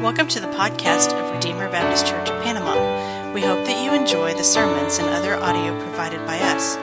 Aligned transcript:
Welcome 0.00 0.28
to 0.28 0.40
the 0.40 0.46
podcast 0.46 1.12
of 1.12 1.30
Redeemer 1.30 1.68
Baptist 1.68 2.06
Church 2.06 2.30
of 2.30 2.42
Panama. 2.42 3.32
We 3.34 3.42
hope 3.42 3.66
that 3.66 3.84
you 3.84 3.92
enjoy 3.92 4.32
the 4.32 4.42
sermons 4.42 4.96
and 4.96 5.06
other 5.10 5.34
audio 5.34 5.78
provided 5.78 6.24
by 6.26 6.38
us. 6.38 6.76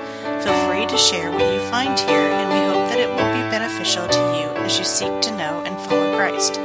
Feel 0.45 0.53
free 0.69 0.85
to 0.85 0.95
share 0.99 1.31
what 1.31 1.51
you 1.51 1.59
find 1.71 1.99
here, 1.99 2.11
and 2.11 2.47
we 2.47 2.59
hope 2.67 2.87
that 2.89 2.99
it 2.99 3.09
will 3.09 3.33
be 3.33 3.49
beneficial 3.49 4.07
to 4.07 4.19
you 4.19 4.63
as 4.63 4.77
you 4.77 4.85
seek 4.85 5.19
to 5.21 5.31
know 5.31 5.63
and 5.65 5.75
follow 5.89 6.15
Christ. 6.15 6.57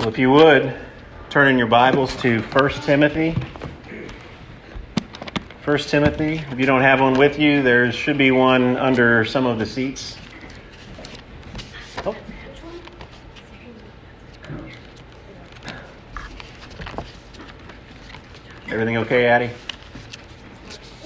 Well, 0.00 0.08
if 0.08 0.18
you 0.18 0.32
would, 0.32 0.74
turn 1.30 1.46
in 1.46 1.58
your 1.58 1.68
Bibles 1.68 2.16
to 2.22 2.40
1 2.40 2.70
Timothy. 2.82 3.36
1 5.64 5.78
Timothy. 5.78 6.42
If 6.50 6.58
you 6.58 6.66
don't 6.66 6.82
have 6.82 7.00
one 7.00 7.14
with 7.14 7.38
you, 7.38 7.62
there 7.62 7.92
should 7.92 8.18
be 8.18 8.32
one 8.32 8.76
under 8.78 9.24
some 9.24 9.46
of 9.46 9.60
the 9.60 9.66
seats. 9.66 10.16
Everything 18.78 18.98
okay, 18.98 19.26
Addie? 19.26 19.50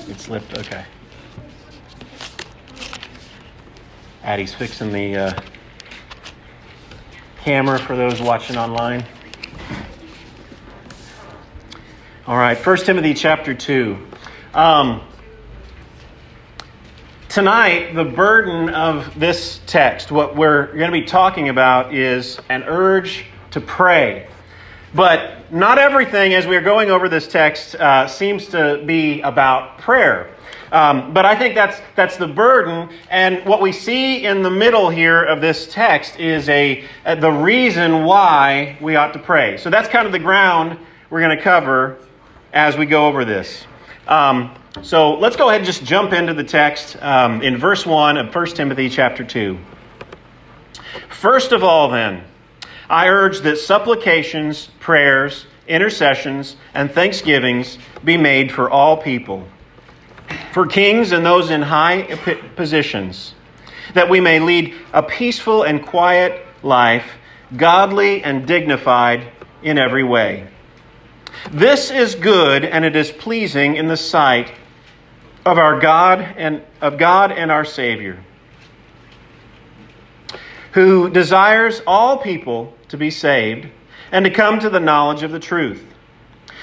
It 0.07 0.21
slipped. 0.21 0.59
Okay. 0.59 0.85
Addie's 4.23 4.53
fixing 4.53 4.93
the 4.93 5.17
uh, 5.17 5.41
camera 7.39 7.79
for 7.79 7.97
those 7.97 8.21
watching 8.21 8.59
online. 8.59 9.07
All 12.27 12.37
right, 12.37 12.59
1 12.59 12.77
Timothy 12.77 13.15
chapter 13.15 13.55
2. 13.55 13.97
Um, 14.53 15.01
tonight, 17.31 17.95
the 17.95 18.05
burden 18.05 18.69
of 18.69 19.19
this 19.19 19.63
text, 19.67 20.13
what 20.13 20.37
we're 20.37 20.67
going 20.67 20.93
to 20.93 21.01
be 21.01 21.07
talking 21.07 21.49
about, 21.49 21.95
is 21.95 22.39
an 22.51 22.65
urge 22.65 23.25
to 23.53 23.63
pray. 23.63 24.29
But 24.95 25.42
not 25.53 25.79
everything, 25.79 26.33
as 26.33 26.47
we 26.47 26.57
are 26.57 26.63
going 26.63 26.91
over 26.91 27.11
this 27.11 27.29
text, 27.29 27.75
uh, 27.75 28.09
seems 28.09 28.47
to 28.49 28.83
be 28.87 29.21
about 29.21 29.77
prayer. 29.77 30.35
Um, 30.73 31.13
but 31.13 31.27
I 31.27 31.37
think 31.37 31.55
that's, 31.55 31.79
that's 31.95 32.17
the 32.17 32.27
burden. 32.27 32.89
And 33.11 33.45
what 33.45 33.61
we 33.61 33.71
see 33.71 34.25
in 34.25 34.43
the 34.43 34.51
middle 34.51 34.89
here 34.89 35.23
of 35.23 35.43
this 35.43 35.71
text 35.71 36.19
is 36.19 36.49
a, 36.49 36.85
uh, 37.05 37.17
the 37.17 37.31
reason 37.31 38.05
why 38.05 38.79
we 38.81 38.97
ought 38.97 39.13
to 39.13 39.19
pray. 39.19 39.59
So 39.59 39.69
that's 39.69 39.91
kind 39.91 40.07
of 40.07 40.13
the 40.13 40.19
ground 40.19 40.79
we're 41.11 41.21
going 41.21 41.37
to 41.37 41.43
cover 41.43 41.99
as 42.55 42.79
we 42.79 42.87
go 42.87 43.07
over 43.07 43.27
this. 43.27 43.67
Um, 44.09 44.55
so 44.81 45.19
let's 45.19 45.37
go 45.37 45.51
ahead 45.51 45.61
and 45.61 45.67
just 45.67 45.85
jump 45.85 46.15
into 46.15 46.33
the 46.33 46.45
text 46.45 46.97
um, 47.03 47.43
in 47.43 47.59
verse 47.59 47.85
1 47.85 48.17
of 48.17 48.35
1 48.35 48.47
Timothy 48.47 48.89
chapter 48.89 49.23
2. 49.23 49.59
First 51.11 51.53
of 51.53 51.63
all, 51.63 51.91
then, 51.91 52.25
I 52.93 53.09
urge 53.09 53.41
that 53.41 53.57
supplications, 53.57 54.69
prayers, 54.79 55.47
intercessions, 55.67 56.57
and 56.75 56.91
thanksgivings 56.91 57.79
be 58.05 58.19
made 58.19 58.53
for 58.53 58.71
all 58.71 58.99
people, 58.99 59.49
for 60.53 60.67
kings 60.67 61.11
and 61.11 61.25
those 61.25 61.51
in 61.51 61.63
high 61.63 62.03
positions, 62.55 63.35
that 63.95 64.11
we 64.11 64.21
may 64.21 64.41
lead 64.41 64.75
a 64.93 65.03
peaceful 65.03 65.63
and 65.63 65.83
quiet 65.83 66.47
life, 66.63 67.13
godly 67.57 68.23
and 68.23 68.47
dignified 68.47 69.33
in 69.63 69.79
every 69.79 70.05
way. 70.05 70.49
This 71.51 71.91
is 71.91 72.15
good 72.15 72.63
and 72.63 72.85
it 72.85 72.95
is 72.95 73.11
pleasing 73.11 73.75
in 73.75 73.89
the 73.89 73.97
sight 73.97 74.53
of 75.47 75.57
our 75.57 75.81
God 75.81 76.21
and 76.37 76.63
of 76.83 76.99
God 76.99 77.33
and 77.33 77.51
our 77.51 77.65
Savior 77.65 78.23
who 80.73 81.11
desires 81.11 81.83
all 81.87 82.19
people 82.19 82.75
to 82.93 82.99
be 82.99 83.11
saved 83.11 83.67
and 84.13 84.27
to 84.27 84.31
come 84.31 84.61
to 84.61 84.69
the 84.69 84.79
knowledge 84.79 85.23
of 85.23 85.33
the 85.33 85.41
truth. 85.41 85.83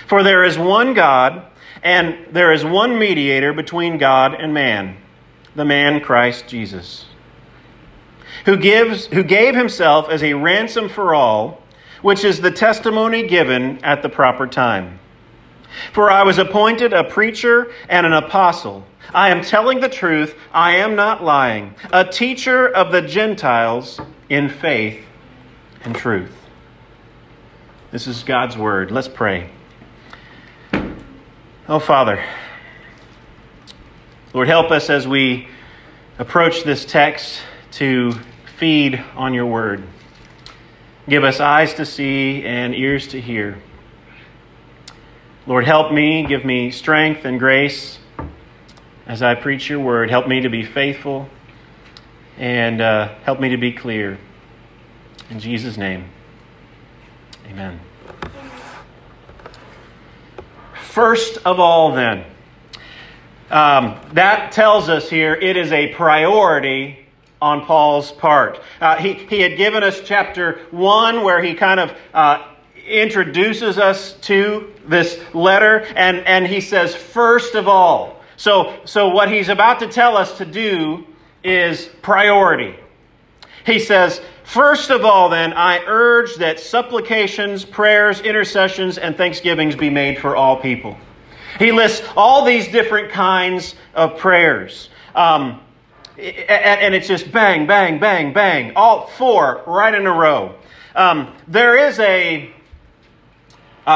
For 0.08 0.22
there 0.22 0.44
is 0.44 0.60
one 0.60 0.94
God, 0.94 1.44
and 1.82 2.16
there 2.32 2.54
is 2.54 2.64
one 2.64 3.00
mediator 3.00 3.52
between 3.52 3.98
God 3.98 4.36
and 4.36 4.54
man, 4.54 4.98
the 5.56 5.66
man 5.66 6.02
Christ 6.02 6.48
Jesus, 6.48 7.06
who 8.46 8.58
gives 8.58 9.08
who 9.08 9.24
gave 9.24 9.56
himself 9.56 10.08
as 10.08 10.22
a 10.22 10.36
ransom 10.36 10.88
for 10.88 11.16
all, 11.16 11.64
which 12.04 12.24
is 12.24 12.42
the 12.42 12.52
testimony 12.52 13.28
given 13.28 13.84
at 13.84 14.04
the 14.04 14.10
proper 14.10 14.46
time. 14.46 15.00
For 15.94 16.12
I 16.12 16.22
was 16.22 16.38
appointed 16.38 16.94
a 16.94 17.04
preacher 17.04 17.72
and 17.90 18.06
an 18.06 18.14
apostle. 18.14 18.86
I 19.16 19.30
am 19.30 19.42
telling 19.42 19.80
the 19.80 19.90
truth, 19.90 20.36
I 20.54 20.76
am 20.76 20.96
not 20.96 21.24
lying, 21.24 21.74
a 21.92 22.06
teacher 22.06 22.68
of 22.68 22.92
the 22.92 23.02
Gentiles 23.02 24.00
in 24.30 24.50
faith 24.50 25.06
and 25.84 25.96
truth. 25.96 26.36
This 27.92 28.08
is 28.08 28.24
God's 28.24 28.58
word. 28.58 28.92
Let's 28.92 29.08
pray. 29.08 29.50
Oh, 31.68 31.80
Father, 31.80 32.24
Lord, 34.34 34.48
help 34.48 34.72
us 34.72 34.90
as 34.90 35.08
we 35.08 35.48
approach 36.18 36.64
this 36.64 36.86
text 36.86 37.40
to 37.72 38.14
feed 38.58 39.04
on 39.16 39.34
your 39.34 39.46
word. 39.46 39.84
Give 41.08 41.24
us 41.24 41.40
eyes 41.40 41.74
to 41.76 41.86
see 41.86 42.44
and 42.44 42.76
ears 42.76 43.08
to 43.08 43.22
hear. 43.22 43.58
Lord, 45.48 45.66
help 45.66 45.92
me, 45.92 46.26
give 46.28 46.46
me 46.46 46.70
strength 46.70 47.26
and 47.26 47.40
grace 47.40 47.98
as 49.08 49.24
I 49.24 49.34
preach 49.34 49.70
your 49.70 49.80
word. 49.80 50.12
Help 50.12 50.28
me 50.28 50.42
to 50.42 50.50
be 50.50 50.64
faithful 50.64 51.28
and 52.38 52.82
uh, 52.82 53.16
help 53.24 53.40
me 53.40 53.50
to 53.50 53.58
be 53.58 53.72
clear. 53.72 54.20
In 55.30 55.40
Jesus' 55.40 55.78
name, 55.78 56.06
amen. 57.46 57.80
First 60.90 61.38
of 61.46 61.60
all, 61.60 61.94
then, 61.94 62.26
um, 63.52 64.00
that 64.14 64.52
tells 64.52 64.90
us 64.90 65.08
here 65.08 65.36
it 65.36 65.56
is 65.56 65.72
a 65.72 65.94
priority 65.94 67.06
on 67.40 67.64
Paul's 67.66 68.12
part. 68.12 68.60
Uh, 68.82 68.96
he, 68.96 69.14
he 69.14 69.42
had 69.42 69.56
given 69.56 69.84
us 69.84 70.02
chapter 70.04 70.62
1 70.72 71.24
where 71.24 71.44
he 71.44 71.54
kind 71.54 71.80
of 71.80 71.96
uh, 72.12 72.48
introduces 72.88 73.78
us 73.78 74.14
to 74.22 74.74
this 74.88 75.20
letter, 75.36 75.86
and, 75.96 76.18
and 76.26 76.48
he 76.48 76.60
says, 76.60 76.96
first 76.96 77.54
of 77.54 77.68
all. 77.68 78.20
So, 78.36 78.80
so 78.86 79.10
what 79.10 79.32
he's 79.32 79.50
about 79.50 79.80
to 79.82 79.88
tell 79.88 80.18
us 80.18 80.40
to 80.40 80.46
do 80.46 81.06
is 81.44 81.88
priority. 82.02 82.76
He 83.66 83.80
says, 83.80 84.22
First 84.44 84.90
of 84.90 85.06
all, 85.06 85.30
then, 85.30 85.54
I 85.54 85.84
urge 85.86 86.36
that 86.38 86.60
supplications, 86.60 87.64
prayers, 87.64 88.20
intercessions, 88.22 88.98
and 88.98 89.16
thanksgivings 89.16 89.76
be 89.76 89.92
made 89.92 90.18
for 90.18 90.36
all 90.36 90.58
people. 90.58 90.98
He 91.60 91.72
lists 91.72 92.08
all 92.18 92.46
these 92.46 92.68
different 92.68 93.12
kinds 93.12 93.76
of 93.94 94.18
prayers. 94.18 94.90
Um, 95.14 95.62
and 96.18 96.96
it's 96.96 97.08
just 97.08 97.32
bang, 97.32 97.68
bang, 97.68 98.00
bang, 98.00 98.34
bang, 98.34 98.74
all 98.76 99.08
four 99.08 99.64
right 99.68 99.94
in 99.94 100.06
a 100.06 100.12
row. 100.12 100.56
Um, 100.96 101.34
there 101.48 101.78
is 101.88 102.00
a, 102.00 102.52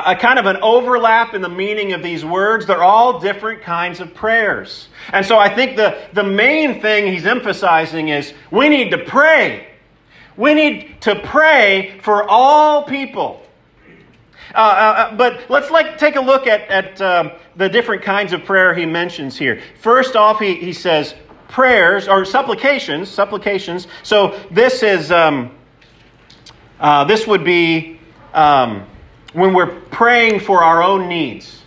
a 0.05 0.15
kind 0.15 0.39
of 0.39 0.45
an 0.45 0.57
overlap 0.57 1.33
in 1.33 1.41
the 1.41 1.49
meaning 1.49 1.93
of 1.93 2.01
these 2.01 2.25
words. 2.25 2.65
They're 2.65 2.83
all 2.83 3.19
different 3.19 3.61
kinds 3.61 3.99
of 3.99 4.13
prayers. 4.13 4.87
And 5.11 5.25
so 5.25 5.37
I 5.37 5.53
think 5.53 5.75
the, 5.75 5.97
the 6.13 6.23
main 6.23 6.81
thing 6.81 7.11
he's 7.11 7.25
emphasizing 7.25 8.09
is 8.09 8.33
we 8.49 8.69
need 8.69 8.89
to 8.91 8.97
pray. 8.97 9.67
We 10.35 10.53
need 10.53 11.01
to 11.01 11.15
pray 11.15 11.99
for 12.01 12.27
all 12.27 12.83
people. 12.83 13.45
Uh, 14.55 14.57
uh, 14.57 14.61
uh 14.61 15.15
but 15.15 15.49
let's 15.49 15.69
like 15.69 15.97
take 15.97 16.15
a 16.15 16.21
look 16.21 16.47
at, 16.47 16.61
at 16.69 17.01
uh, 17.01 17.35
the 17.55 17.69
different 17.69 18.01
kinds 18.01 18.33
of 18.33 18.45
prayer 18.45 18.73
he 18.73 18.85
mentions 18.85 19.37
here. 19.37 19.61
First 19.79 20.15
off, 20.15 20.39
he, 20.39 20.55
he 20.55 20.73
says 20.73 21.13
prayers 21.49 22.07
or 22.07 22.25
supplications, 22.25 23.09
supplications. 23.09 23.87
So 24.01 24.39
this 24.49 24.81
is 24.81 25.11
um, 25.11 25.51
uh, 26.79 27.03
this 27.03 27.27
would 27.27 27.43
be 27.43 27.99
um, 28.33 28.87
when 29.33 29.53
we're 29.53 29.79
praying 29.91 30.39
for 30.39 30.63
our 30.63 30.81
own 30.81 31.07
needs 31.07 31.59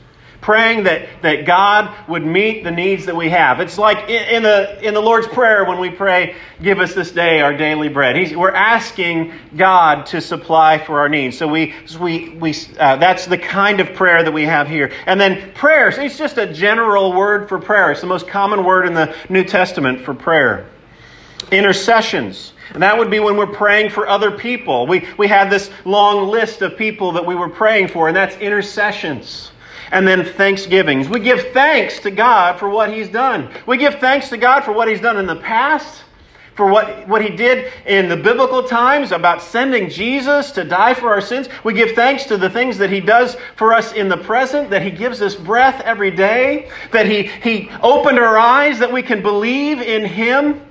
praying 0.46 0.84
that, 0.84 1.08
that 1.22 1.44
God 1.44 1.92
would 2.08 2.24
meet 2.24 2.62
the 2.62 2.70
needs 2.70 3.06
that 3.06 3.16
we 3.16 3.30
have. 3.30 3.58
It's 3.58 3.78
like 3.78 4.08
in, 4.08 4.28
in, 4.28 4.42
the, 4.44 4.80
in 4.86 4.94
the 4.94 5.00
Lord's 5.00 5.26
Prayer 5.26 5.64
when 5.64 5.80
we 5.80 5.90
pray, 5.90 6.36
Give 6.62 6.78
us 6.78 6.94
this 6.94 7.10
day 7.10 7.40
our 7.42 7.54
daily 7.54 7.90
bread. 7.90 8.16
He's, 8.16 8.34
we're 8.34 8.50
asking 8.50 9.32
God 9.56 10.06
to 10.06 10.22
supply 10.22 10.78
for 10.78 11.00
our 11.00 11.08
needs. 11.08 11.36
So 11.36 11.46
we, 11.46 11.74
we, 12.00 12.30
we, 12.30 12.54
uh, 12.78 12.96
that's 12.96 13.26
the 13.26 13.36
kind 13.36 13.80
of 13.80 13.92
prayer 13.94 14.22
that 14.22 14.32
we 14.32 14.44
have 14.44 14.66
here. 14.66 14.90
And 15.04 15.20
then 15.20 15.52
prayers, 15.52 15.98
it's 15.98 16.16
just 16.16 16.38
a 16.38 16.50
general 16.50 17.12
word 17.12 17.48
for 17.48 17.58
prayer. 17.58 17.90
It's 17.92 18.00
the 18.00 18.06
most 18.06 18.26
common 18.26 18.64
word 18.64 18.86
in 18.86 18.94
the 18.94 19.14
New 19.28 19.44
Testament 19.44 20.00
for 20.00 20.14
prayer. 20.14 20.66
Intercessions. 21.50 22.54
And 22.72 22.82
that 22.82 22.96
would 22.98 23.10
be 23.10 23.20
when 23.20 23.36
we're 23.36 23.46
praying 23.46 23.90
for 23.90 24.08
other 24.08 24.30
people. 24.30 24.86
We, 24.86 25.06
we 25.18 25.28
had 25.28 25.50
this 25.50 25.70
long 25.84 26.28
list 26.28 26.62
of 26.62 26.76
people 26.76 27.12
that 27.12 27.24
we 27.24 27.34
were 27.34 27.48
praying 27.48 27.88
for, 27.88 28.08
and 28.08 28.16
that's 28.16 28.36
intercessions. 28.36 29.52
And 29.92 30.06
then 30.06 30.24
thanksgivings. 30.24 31.08
We 31.08 31.20
give 31.20 31.52
thanks 31.52 32.00
to 32.00 32.10
God 32.10 32.58
for 32.58 32.68
what 32.68 32.92
He's 32.92 33.08
done. 33.08 33.50
We 33.66 33.76
give 33.76 34.00
thanks 34.00 34.30
to 34.30 34.36
God 34.36 34.64
for 34.64 34.72
what 34.72 34.88
He's 34.88 35.00
done 35.00 35.16
in 35.16 35.26
the 35.26 35.36
past, 35.36 36.02
for 36.56 36.66
what, 36.66 37.06
what 37.06 37.22
he 37.22 37.36
did 37.36 37.70
in 37.84 38.08
the 38.08 38.16
biblical 38.16 38.62
times 38.62 39.12
about 39.12 39.42
sending 39.42 39.90
Jesus 39.90 40.50
to 40.52 40.64
die 40.64 40.94
for 40.94 41.10
our 41.10 41.20
sins. 41.20 41.48
We 41.62 41.74
give 41.74 41.92
thanks 41.92 42.24
to 42.24 42.38
the 42.38 42.48
things 42.48 42.78
that 42.78 42.90
he 42.90 43.00
does 43.00 43.36
for 43.56 43.74
us 43.74 43.92
in 43.92 44.08
the 44.08 44.16
present, 44.16 44.70
that 44.70 44.82
he 44.82 44.90
gives 44.90 45.20
us 45.20 45.36
breath 45.36 45.82
every 45.82 46.10
day, 46.10 46.70
that 46.92 47.06
he, 47.06 47.24
he 47.24 47.70
opened 47.82 48.18
our 48.18 48.38
eyes 48.38 48.78
that 48.78 48.90
we 48.90 49.02
can 49.02 49.20
believe 49.20 49.82
in 49.82 50.06
him. 50.06 50.62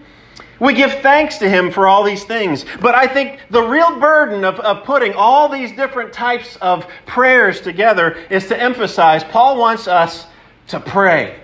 We 0.59 0.73
give 0.73 1.01
thanks 1.01 1.37
to 1.39 1.49
him 1.49 1.71
for 1.71 1.87
all 1.87 2.03
these 2.03 2.23
things. 2.23 2.65
But 2.81 2.95
I 2.95 3.07
think 3.07 3.39
the 3.49 3.61
real 3.61 3.99
burden 3.99 4.45
of, 4.45 4.59
of 4.59 4.85
putting 4.85 5.13
all 5.13 5.49
these 5.49 5.71
different 5.73 6.13
types 6.13 6.55
of 6.57 6.87
prayers 7.05 7.61
together 7.61 8.11
is 8.29 8.47
to 8.47 8.61
emphasize 8.61 9.23
Paul 9.23 9.57
wants 9.57 9.87
us 9.87 10.27
to 10.67 10.79
pray. 10.79 11.39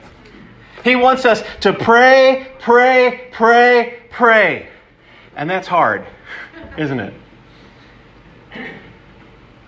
He 0.84 0.96
wants 0.96 1.26
us 1.26 1.44
to 1.62 1.74
pray, 1.74 2.48
pray, 2.60 3.30
pray, 3.32 4.00
pray. 4.10 4.70
And 5.36 5.50
that's 5.50 5.68
hard, 5.68 6.06
isn't 6.78 7.00
it? 7.00 7.14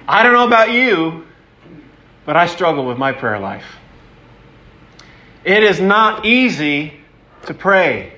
I 0.07 0.23
don't 0.23 0.33
know 0.33 0.47
about 0.47 0.71
you, 0.71 1.27
but 2.25 2.35
I 2.35 2.47
struggle 2.47 2.85
with 2.85 2.97
my 2.97 3.11
prayer 3.11 3.39
life. 3.39 3.65
It 5.43 5.63
is 5.63 5.79
not 5.79 6.25
easy 6.25 7.01
to 7.45 7.53
pray. 7.53 8.13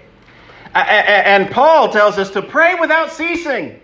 And 0.76 1.50
Paul 1.50 1.90
tells 1.90 2.18
us 2.18 2.32
to 2.32 2.42
pray 2.42 2.76
without 2.76 3.12
ceasing. 3.12 3.80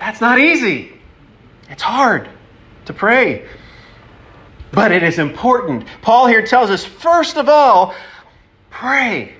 That's 0.00 0.20
not 0.20 0.38
easy. 0.38 0.92
It's 1.68 1.82
hard 1.82 2.28
to 2.86 2.92
pray. 2.92 3.46
But 4.72 4.90
it 4.90 5.02
is 5.02 5.18
important. 5.18 5.86
Paul 6.00 6.26
here 6.26 6.44
tells 6.44 6.70
us, 6.70 6.84
first 6.84 7.36
of 7.36 7.48
all, 7.48 7.94
pray. 8.70 9.34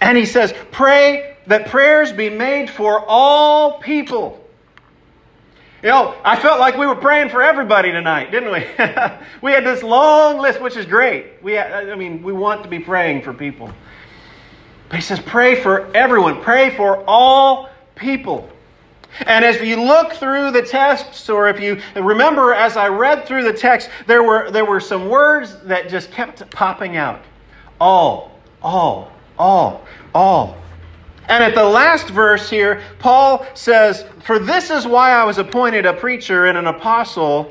And 0.00 0.16
he 0.16 0.24
says, 0.24 0.54
pray 0.70 1.36
that 1.46 1.68
prayers 1.68 2.12
be 2.12 2.30
made 2.30 2.70
for 2.70 3.04
all 3.06 3.78
people. 3.78 4.38
You 5.82 5.90
know, 5.90 6.14
I 6.24 6.36
felt 6.36 6.60
like 6.60 6.78
we 6.78 6.86
were 6.86 6.96
praying 6.96 7.28
for 7.28 7.42
everybody 7.42 7.90
tonight, 7.90 8.30
didn't 8.30 8.52
we? 8.52 8.60
we 9.42 9.52
had 9.52 9.64
this 9.64 9.82
long 9.82 10.38
list, 10.38 10.60
which 10.60 10.76
is 10.76 10.86
great. 10.86 11.42
We, 11.42 11.58
I 11.58 11.94
mean, 11.94 12.22
we 12.22 12.32
want 12.32 12.62
to 12.62 12.68
be 12.68 12.78
praying 12.78 13.22
for 13.22 13.34
people. 13.34 13.70
But 14.92 14.98
he 14.98 15.06
says, 15.06 15.20
pray 15.20 15.54
for 15.54 15.90
everyone, 15.96 16.42
pray 16.42 16.76
for 16.76 17.02
all 17.06 17.70
people. 17.94 18.46
And 19.20 19.42
as 19.42 19.58
you 19.62 19.82
look 19.82 20.12
through 20.12 20.50
the 20.50 20.60
texts, 20.60 21.30
or 21.30 21.48
if 21.48 21.58
you 21.58 21.80
remember 21.96 22.52
as 22.52 22.76
I 22.76 22.88
read 22.88 23.24
through 23.24 23.44
the 23.44 23.54
text, 23.54 23.88
there 24.06 24.22
were, 24.22 24.50
there 24.50 24.66
were 24.66 24.80
some 24.80 25.08
words 25.08 25.56
that 25.62 25.88
just 25.88 26.10
kept 26.10 26.50
popping 26.50 26.98
out. 26.98 27.22
All, 27.80 28.38
all, 28.60 29.10
all, 29.38 29.82
all. 30.14 30.58
And 31.26 31.42
at 31.42 31.54
the 31.54 31.64
last 31.64 32.10
verse 32.10 32.50
here, 32.50 32.82
Paul 32.98 33.46
says, 33.54 34.04
For 34.20 34.38
this 34.38 34.68
is 34.68 34.86
why 34.86 35.12
I 35.12 35.24
was 35.24 35.38
appointed 35.38 35.86
a 35.86 35.94
preacher 35.94 36.44
and 36.44 36.58
an 36.58 36.66
apostle. 36.66 37.50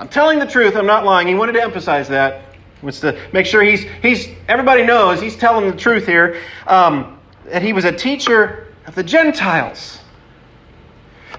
I'm 0.00 0.08
telling 0.08 0.40
the 0.40 0.46
truth, 0.46 0.74
I'm 0.74 0.86
not 0.86 1.04
lying. 1.04 1.28
He 1.28 1.34
wanted 1.36 1.52
to 1.52 1.62
emphasize 1.62 2.08
that. 2.08 2.51
Wants 2.82 3.00
to 3.00 3.18
make 3.32 3.46
sure 3.46 3.62
he's, 3.62 3.84
he's 4.02 4.28
everybody 4.48 4.82
knows 4.82 5.20
he's 5.20 5.36
telling 5.36 5.70
the 5.70 5.76
truth 5.76 6.04
here. 6.04 6.40
Um, 6.66 7.20
that 7.44 7.62
he 7.62 7.72
was 7.72 7.84
a 7.84 7.92
teacher 7.92 8.74
of 8.86 8.94
the 8.94 9.02
Gentiles. 9.02 10.00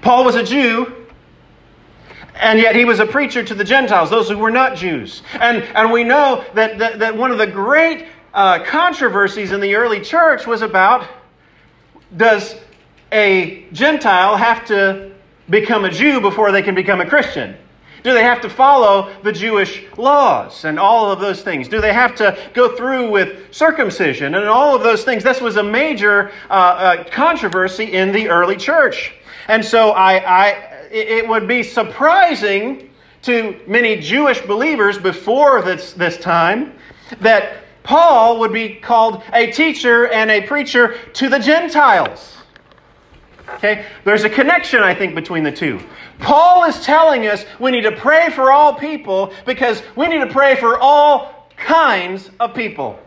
Paul 0.00 0.24
was 0.24 0.36
a 0.36 0.42
Jew, 0.42 1.06
and 2.34 2.58
yet 2.58 2.74
he 2.74 2.84
was 2.84 3.00
a 3.00 3.06
preacher 3.06 3.42
to 3.44 3.54
the 3.54 3.64
Gentiles, 3.64 4.10
those 4.10 4.28
who 4.28 4.38
were 4.38 4.50
not 4.50 4.76
Jews. 4.76 5.22
And, 5.34 5.62
and 5.62 5.92
we 5.92 6.04
know 6.04 6.44
that, 6.54 6.78
that, 6.78 6.98
that 6.98 7.16
one 7.16 7.30
of 7.30 7.38
the 7.38 7.46
great 7.46 8.06
uh, 8.32 8.64
controversies 8.64 9.52
in 9.52 9.60
the 9.60 9.74
early 9.76 10.00
church 10.00 10.46
was 10.46 10.62
about 10.62 11.06
does 12.16 12.56
a 13.12 13.66
Gentile 13.72 14.36
have 14.36 14.64
to 14.66 15.12
become 15.48 15.84
a 15.84 15.90
Jew 15.90 16.20
before 16.20 16.52
they 16.52 16.62
can 16.62 16.74
become 16.74 17.00
a 17.00 17.06
Christian? 17.08 17.56
Do 18.04 18.12
they 18.12 18.22
have 18.22 18.42
to 18.42 18.50
follow 18.50 19.10
the 19.22 19.32
Jewish 19.32 19.82
laws 19.96 20.66
and 20.66 20.78
all 20.78 21.10
of 21.10 21.20
those 21.20 21.42
things? 21.42 21.68
Do 21.68 21.80
they 21.80 21.94
have 21.94 22.14
to 22.16 22.38
go 22.52 22.76
through 22.76 23.10
with 23.10 23.52
circumcision 23.52 24.34
and 24.34 24.44
all 24.44 24.76
of 24.76 24.82
those 24.82 25.04
things? 25.04 25.24
This 25.24 25.40
was 25.40 25.56
a 25.56 25.62
major 25.62 26.30
uh, 26.50 26.52
uh, 26.52 27.04
controversy 27.04 27.94
in 27.94 28.12
the 28.12 28.28
early 28.28 28.56
church. 28.56 29.14
And 29.48 29.64
so 29.64 29.92
I, 29.92 30.16
I, 30.18 30.48
it 30.90 31.26
would 31.26 31.48
be 31.48 31.62
surprising 31.62 32.90
to 33.22 33.58
many 33.66 33.96
Jewish 33.96 34.42
believers 34.42 34.98
before 34.98 35.62
this, 35.62 35.94
this 35.94 36.18
time 36.18 36.74
that 37.20 37.64
Paul 37.84 38.38
would 38.40 38.52
be 38.52 38.74
called 38.74 39.22
a 39.32 39.50
teacher 39.50 40.08
and 40.08 40.30
a 40.30 40.42
preacher 40.42 40.98
to 41.14 41.30
the 41.30 41.38
Gentiles. 41.38 42.33
Okay? 43.48 43.86
There's 44.04 44.24
a 44.24 44.30
connection, 44.30 44.82
I 44.82 44.94
think, 44.94 45.14
between 45.14 45.44
the 45.44 45.52
two. 45.52 45.80
Paul 46.18 46.64
is 46.64 46.80
telling 46.80 47.26
us 47.26 47.44
we 47.58 47.70
need 47.70 47.82
to 47.82 47.92
pray 47.92 48.30
for 48.30 48.50
all 48.50 48.74
people 48.74 49.32
because 49.46 49.82
we 49.96 50.06
need 50.06 50.20
to 50.20 50.32
pray 50.32 50.56
for 50.56 50.78
all 50.78 51.48
kinds 51.56 52.30
of 52.40 52.54
people. 52.54 52.98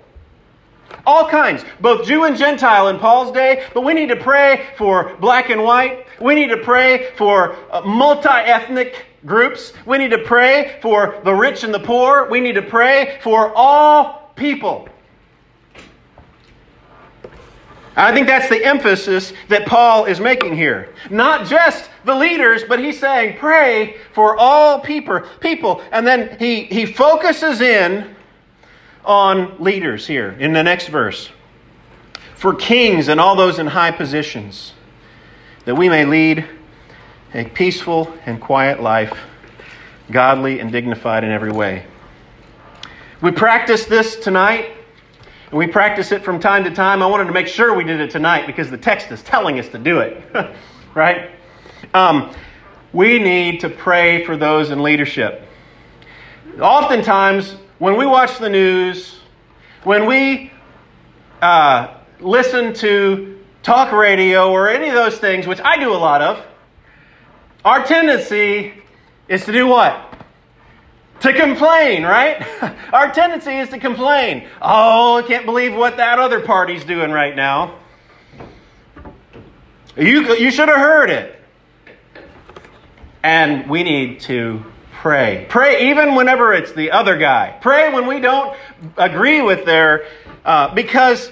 All 1.06 1.28
kinds, 1.28 1.64
both 1.82 2.06
Jew 2.06 2.24
and 2.26 2.38
Gentile 2.38 2.90
in 2.90 2.98
Paul's 2.98 3.32
day, 3.32 3.66
but 3.74 3.82
we 3.82 3.94
need 3.94 4.10
to 4.10 4.16
pray 4.16 4.68
for 4.78 5.16
black 5.18 5.50
and 5.50 5.64
white. 5.64 6.06
We 6.22 6.36
need 6.36 6.48
to 6.50 6.58
pray 6.58 7.12
for 7.16 7.56
uh, 7.72 7.82
multi 7.82 8.30
ethnic 8.30 9.06
groups. 9.26 9.74
We 9.86 9.98
need 9.98 10.12
to 10.12 10.20
pray 10.20 10.80
for 10.82 11.20
the 11.24 11.34
rich 11.34 11.64
and 11.64 11.74
the 11.74 11.80
poor. 11.80 12.30
We 12.30 12.40
need 12.40 12.56
to 12.56 12.62
pray 12.62 13.20
for 13.22 13.54
all 13.56 14.32
people. 14.36 14.88
I 17.98 18.14
think 18.14 18.28
that's 18.28 18.48
the 18.48 18.64
emphasis 18.64 19.34
that 19.48 19.66
Paul 19.66 20.06
is 20.06 20.20
making 20.20 20.56
here. 20.56 20.94
Not 21.10 21.48
just 21.48 21.90
the 22.06 22.14
leaders, 22.14 22.64
but 22.64 22.80
he's 22.80 23.00
saying 23.00 23.40
pray 23.40 23.98
for 24.14 24.38
all 24.38 24.80
people. 24.80 25.22
People, 25.40 25.82
and 25.92 26.06
then 26.06 26.38
he 26.38 26.64
he 26.66 26.86
focuses 26.86 27.60
in 27.60 28.16
on 29.04 29.62
leaders 29.62 30.06
here 30.06 30.36
in 30.40 30.54
the 30.54 30.62
next 30.62 30.90
verse. 30.90 31.30
For 32.36 32.54
kings 32.54 33.08
and 33.08 33.20
all 33.20 33.36
those 33.36 33.58
in 33.58 33.66
high 33.66 33.90
positions, 33.90 34.74
that 35.66 35.74
we 35.74 35.90
may 35.90 36.06
lead 36.06 36.46
a 37.34 37.46
peaceful 37.46 38.14
and 38.28 38.40
quiet 38.40 38.80
life, 38.80 39.18
godly 40.12 40.60
and 40.60 40.72
dignified 40.72 41.24
in 41.24 41.32
every 41.32 41.52
way. 41.52 41.86
We 43.22 43.32
practice 43.32 43.86
this 43.86 44.16
tonight, 44.18 44.77
and 45.50 45.58
we 45.58 45.68
practice 45.68 46.12
it 46.12 46.24
from 46.24 46.40
time 46.40 46.64
to 46.66 46.72
time. 46.72 47.02
I 47.02 47.08
wanted 47.08 47.26
to 47.26 47.32
make 47.32 47.48
sure 47.48 47.74
we 47.74 47.86
did 47.86 48.02
it 48.02 48.12
tonight 48.12 48.48
because 48.48 48.70
the 48.70 48.78
text 48.78 49.12
is 49.12 49.24
telling 49.24 49.60
us 49.60 49.70
to 49.70 49.78
do 49.78 50.00
it, 50.00 50.22
right? 50.94 51.32
Um, 51.94 52.36
we 52.92 53.18
need 53.20 53.62
to 53.62 53.70
pray 53.70 54.26
for 54.26 54.36
those 54.36 54.72
in 54.72 54.84
leadership. 54.84 55.48
Oftentimes, 56.60 57.56
when 57.80 57.98
we 57.98 58.06
watch 58.06 58.40
the 58.40 58.50
news, 58.50 59.20
when 59.84 60.06
we 60.06 60.52
uh, 61.42 61.96
listen 62.20 62.74
to 62.74 63.40
talk 63.64 63.92
radio 63.94 64.52
or 64.52 64.70
any 64.70 64.90
of 64.90 64.96
those 64.96 65.18
things, 65.18 65.48
which 65.48 65.62
I 65.62 65.78
do 65.78 65.94
a 65.94 65.98
lot 65.98 66.22
of, 66.22 66.44
our 67.64 67.86
tendency 67.86 68.74
is 69.28 69.46
to 69.46 69.52
do 69.52 69.68
what? 69.68 70.07
To 71.22 71.34
complain, 71.34 72.04
right? 72.04 72.46
Our 72.94 73.12
tendency 73.12 73.58
is 73.58 73.70
to 73.70 73.80
complain. 73.80 74.48
Oh, 74.62 75.18
I 75.18 75.24
can't 75.24 75.46
believe 75.46 75.74
what 75.74 75.98
that 75.98 76.20
other 76.20 76.42
party's 76.42 76.86
doing 76.86 77.12
right 77.12 77.36
now. 77.36 77.80
You, 79.96 80.36
you 80.36 80.52
should 80.52 80.70
have 80.70 80.78
heard 80.78 81.10
it. 81.10 81.42
And 83.24 83.68
we 83.68 83.82
need 83.82 84.20
to 84.22 84.64
pray. 84.92 85.48
Pray 85.50 85.90
even 85.90 86.14
whenever 86.14 86.54
it's 86.54 86.72
the 86.74 86.92
other 86.92 87.18
guy. 87.18 87.58
Pray 87.62 87.92
when 87.92 88.06
we 88.06 88.20
don't 88.20 88.56
agree 88.96 89.42
with 89.42 89.66
their, 89.66 90.06
uh, 90.46 90.74
because, 90.76 91.32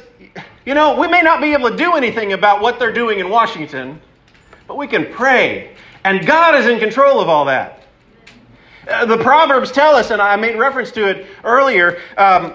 you 0.65 0.73
know, 0.73 0.99
we 0.99 1.07
may 1.07 1.21
not 1.21 1.41
be 1.41 1.53
able 1.53 1.69
to 1.69 1.77
do 1.77 1.93
anything 1.93 2.33
about 2.33 2.59
what 2.59 2.79
they're 2.79 2.93
doing 2.93 3.19
in 3.19 3.29
Washington, 3.29 4.01
but 4.67 4.77
we 4.77 4.87
can 4.87 5.13
pray. 5.13 5.75
And 6.03 6.25
God 6.25 6.55
is 6.55 6.65
in 6.65 6.79
control 6.79 7.19
of 7.19 7.29
all 7.29 7.45
that. 7.45 7.84
Uh, 8.87 9.05
the 9.05 9.17
Proverbs 9.17 9.71
tell 9.71 9.95
us, 9.95 10.11
and 10.11 10.21
I 10.21 10.35
made 10.35 10.57
reference 10.57 10.91
to 10.91 11.07
it 11.07 11.27
earlier. 11.43 11.99
Um, 12.17 12.53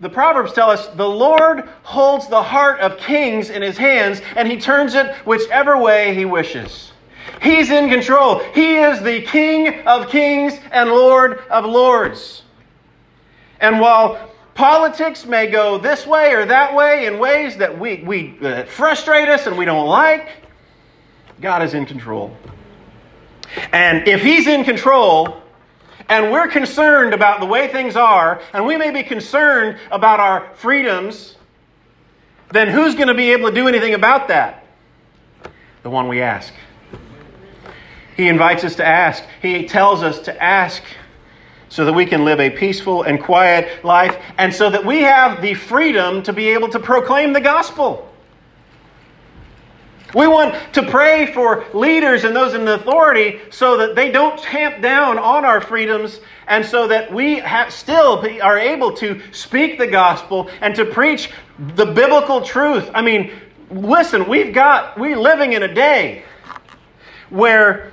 the 0.00 0.08
Proverbs 0.08 0.52
tell 0.52 0.70
us 0.70 0.86
the 0.88 1.08
Lord 1.08 1.68
holds 1.82 2.26
the 2.28 2.42
heart 2.42 2.80
of 2.80 2.96
kings 2.98 3.50
in 3.50 3.60
his 3.60 3.76
hands, 3.76 4.22
and 4.36 4.48
he 4.48 4.58
turns 4.58 4.94
it 4.94 5.14
whichever 5.26 5.76
way 5.76 6.14
he 6.14 6.24
wishes. 6.24 6.92
He's 7.42 7.70
in 7.70 7.90
control. 7.90 8.38
He 8.54 8.76
is 8.76 9.00
the 9.02 9.22
King 9.22 9.86
of 9.86 10.08
kings 10.08 10.58
and 10.72 10.90
Lord 10.90 11.40
of 11.50 11.64
lords. 11.66 12.42
And 13.60 13.78
while 13.78 14.32
politics 14.54 15.26
may 15.26 15.48
go 15.48 15.76
this 15.76 16.06
way 16.06 16.32
or 16.32 16.46
that 16.46 16.74
way 16.74 17.06
in 17.06 17.18
ways 17.18 17.58
that 17.58 17.78
we, 17.78 18.02
we 18.02 18.38
uh, 18.42 18.64
frustrate 18.64 19.28
us 19.28 19.46
and 19.46 19.56
we 19.58 19.66
don't 19.66 19.86
like, 19.86 20.30
God 21.40 21.62
is 21.62 21.74
in 21.74 21.84
control. 21.84 22.34
And 23.72 24.08
if 24.08 24.22
He's 24.22 24.46
in 24.46 24.64
control, 24.64 25.39
and 26.10 26.32
we're 26.32 26.48
concerned 26.48 27.14
about 27.14 27.38
the 27.38 27.46
way 27.46 27.68
things 27.68 27.94
are, 27.94 28.42
and 28.52 28.66
we 28.66 28.76
may 28.76 28.90
be 28.90 29.04
concerned 29.04 29.78
about 29.92 30.18
our 30.18 30.52
freedoms, 30.56 31.36
then 32.50 32.68
who's 32.68 32.96
going 32.96 33.06
to 33.08 33.14
be 33.14 33.30
able 33.30 33.48
to 33.48 33.54
do 33.54 33.68
anything 33.68 33.94
about 33.94 34.26
that? 34.28 34.66
The 35.84 35.88
one 35.88 36.08
we 36.08 36.20
ask. 36.20 36.52
He 38.16 38.26
invites 38.26 38.64
us 38.64 38.74
to 38.74 38.84
ask. 38.84 39.22
He 39.40 39.66
tells 39.66 40.02
us 40.02 40.18
to 40.22 40.42
ask 40.42 40.82
so 41.68 41.84
that 41.84 41.92
we 41.92 42.04
can 42.04 42.24
live 42.24 42.40
a 42.40 42.50
peaceful 42.50 43.04
and 43.04 43.22
quiet 43.22 43.84
life 43.84 44.20
and 44.36 44.52
so 44.52 44.68
that 44.68 44.84
we 44.84 45.02
have 45.02 45.40
the 45.40 45.54
freedom 45.54 46.24
to 46.24 46.32
be 46.32 46.48
able 46.48 46.68
to 46.70 46.80
proclaim 46.80 47.32
the 47.32 47.40
gospel. 47.40 48.09
We 50.14 50.26
want 50.26 50.54
to 50.74 50.82
pray 50.90 51.32
for 51.32 51.64
leaders 51.72 52.24
and 52.24 52.34
those 52.34 52.54
in 52.54 52.66
authority 52.66 53.40
so 53.50 53.76
that 53.76 53.94
they 53.94 54.10
don't 54.10 54.38
tamp 54.40 54.82
down 54.82 55.18
on 55.18 55.44
our 55.44 55.60
freedoms 55.60 56.20
and 56.48 56.64
so 56.64 56.88
that 56.88 57.12
we 57.12 57.42
still 57.68 58.26
are 58.42 58.58
able 58.58 58.92
to 58.96 59.20
speak 59.32 59.78
the 59.78 59.86
gospel 59.86 60.50
and 60.60 60.74
to 60.74 60.84
preach 60.84 61.30
the 61.76 61.86
biblical 61.86 62.40
truth. 62.42 62.90
I 62.92 63.02
mean, 63.02 63.30
listen, 63.70 64.28
we've 64.28 64.52
got, 64.52 64.98
we're 64.98 65.18
living 65.18 65.52
in 65.52 65.62
a 65.62 65.72
day 65.72 66.24
where 67.28 67.92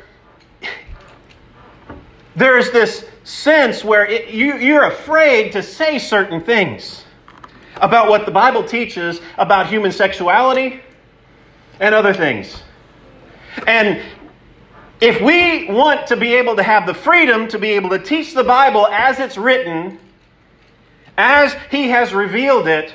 there's 2.36 2.72
this 2.72 3.06
sense 3.24 3.84
where 3.84 4.06
it, 4.06 4.30
you, 4.30 4.58
you're 4.58 4.86
afraid 4.86 5.52
to 5.52 5.62
say 5.62 6.00
certain 6.00 6.42
things 6.42 7.04
about 7.76 8.10
what 8.10 8.26
the 8.26 8.32
Bible 8.32 8.64
teaches 8.64 9.22
about 9.38 9.68
human 9.68 9.92
sexuality 9.92 10.82
and 11.80 11.94
other 11.94 12.14
things. 12.14 12.64
And 13.66 14.02
if 15.00 15.22
we 15.22 15.68
want 15.70 16.08
to 16.08 16.18
be 16.18 16.36
able 16.36 16.56
to 16.56 16.64
have 16.64 16.88
the 16.88 16.94
freedom 16.94 17.48
to 17.50 17.60
be 17.60 17.70
able 17.72 17.90
to 17.92 18.00
teach 18.00 18.34
the 18.34 18.44
Bible 18.44 18.88
as 18.88 19.20
it's 19.20 19.38
written, 19.38 20.00
as 21.18 21.56
He 21.70 21.90
has 21.90 22.14
revealed 22.14 22.68
it, 22.68 22.94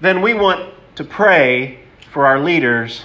then 0.00 0.22
we 0.22 0.34
want 0.34 0.74
to 0.96 1.04
pray 1.04 1.80
for 2.10 2.26
our 2.26 2.38
leaders 2.38 3.02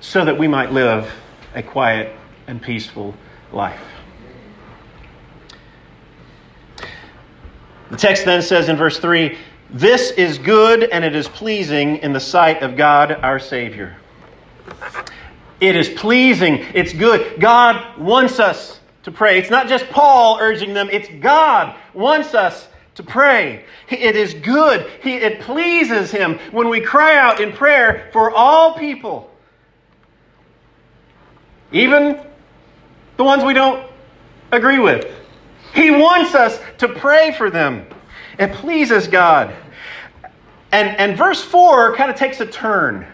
so 0.00 0.24
that 0.24 0.38
we 0.38 0.48
might 0.48 0.72
live 0.72 1.12
a 1.54 1.62
quiet 1.62 2.14
and 2.46 2.60
peaceful 2.60 3.14
life. 3.52 3.80
The 7.90 7.96
text 7.96 8.24
then 8.24 8.42
says 8.42 8.68
in 8.68 8.76
verse 8.76 8.98
3 8.98 9.36
This 9.70 10.10
is 10.12 10.38
good 10.38 10.84
and 10.84 11.04
it 11.04 11.14
is 11.14 11.28
pleasing 11.28 11.98
in 11.98 12.12
the 12.12 12.20
sight 12.20 12.62
of 12.62 12.76
God 12.76 13.12
our 13.12 13.38
Savior. 13.38 13.96
It 15.60 15.76
is 15.76 15.88
pleasing, 15.88 16.58
it's 16.74 16.92
good. 16.92 17.40
God 17.40 17.98
wants 17.98 18.38
us 18.38 18.80
to 19.04 19.12
pray. 19.12 19.38
It's 19.38 19.50
not 19.50 19.68
just 19.68 19.88
Paul 19.90 20.38
urging 20.40 20.74
them, 20.74 20.88
it's 20.90 21.08
God 21.20 21.76
wants 21.92 22.34
us 22.34 22.68
to 22.96 23.02
pray. 23.02 23.64
It 23.88 24.16
is 24.16 24.34
good. 24.34 24.90
He, 25.02 25.14
it 25.14 25.40
pleases 25.40 26.10
Him 26.10 26.38
when 26.52 26.68
we 26.68 26.80
cry 26.80 27.16
out 27.16 27.40
in 27.40 27.52
prayer 27.52 28.08
for 28.12 28.30
all 28.30 28.74
people, 28.74 29.30
even 31.72 32.20
the 33.16 33.24
ones 33.24 33.44
we 33.44 33.54
don't 33.54 33.86
agree 34.52 34.78
with. 34.78 35.10
He 35.74 35.90
wants 35.90 36.34
us 36.34 36.60
to 36.78 36.88
pray 36.88 37.32
for 37.32 37.50
them. 37.50 37.86
It 38.38 38.52
pleases 38.52 39.08
God. 39.08 39.54
And, 40.72 40.96
and 40.98 41.16
verse 41.16 41.42
4 41.42 41.94
kind 41.96 42.10
of 42.10 42.16
takes 42.16 42.40
a 42.40 42.46
turn 42.46 43.06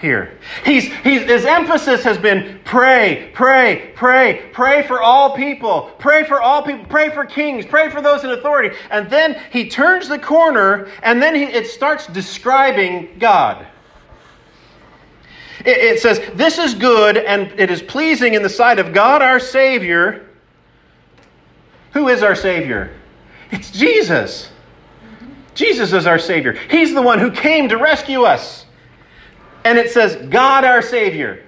here. 0.00 0.38
He's, 0.64 0.84
he's, 0.84 1.22
his 1.22 1.44
emphasis 1.44 2.02
has 2.04 2.16
been 2.16 2.60
pray, 2.64 3.30
pray, 3.34 3.92
pray, 3.94 4.48
pray 4.52 4.86
for 4.86 5.02
all 5.02 5.36
people, 5.36 5.90
pray 5.98 6.24
for 6.24 6.40
all 6.40 6.62
people, 6.62 6.86
pray 6.86 7.10
for 7.10 7.26
kings, 7.26 7.66
pray 7.66 7.90
for 7.90 8.00
those 8.00 8.24
in 8.24 8.30
authority. 8.30 8.74
And 8.90 9.10
then 9.10 9.40
he 9.52 9.68
turns 9.68 10.08
the 10.08 10.18
corner 10.18 10.88
and 11.02 11.22
then 11.22 11.34
he, 11.34 11.42
it 11.42 11.66
starts 11.66 12.06
describing 12.06 13.18
God. 13.18 13.66
It, 15.66 15.76
it 15.76 16.00
says, 16.00 16.18
This 16.34 16.56
is 16.56 16.74
good 16.74 17.18
and 17.18 17.52
it 17.60 17.70
is 17.70 17.82
pleasing 17.82 18.32
in 18.34 18.42
the 18.42 18.48
sight 18.48 18.78
of 18.78 18.94
God 18.94 19.20
our 19.20 19.38
Savior. 19.38 20.26
Who 21.92 22.08
is 22.08 22.22
our 22.22 22.34
Savior? 22.36 22.94
It's 23.50 23.70
Jesus. 23.70 24.50
Jesus 25.54 25.92
is 25.92 26.06
our 26.06 26.18
Savior. 26.18 26.52
He's 26.70 26.94
the 26.94 27.02
one 27.02 27.18
who 27.18 27.30
came 27.30 27.68
to 27.68 27.76
rescue 27.76 28.22
us. 28.22 28.64
And 29.64 29.78
it 29.78 29.90
says, 29.90 30.16
God 30.30 30.64
our 30.64 30.82
Savior. 30.82 31.44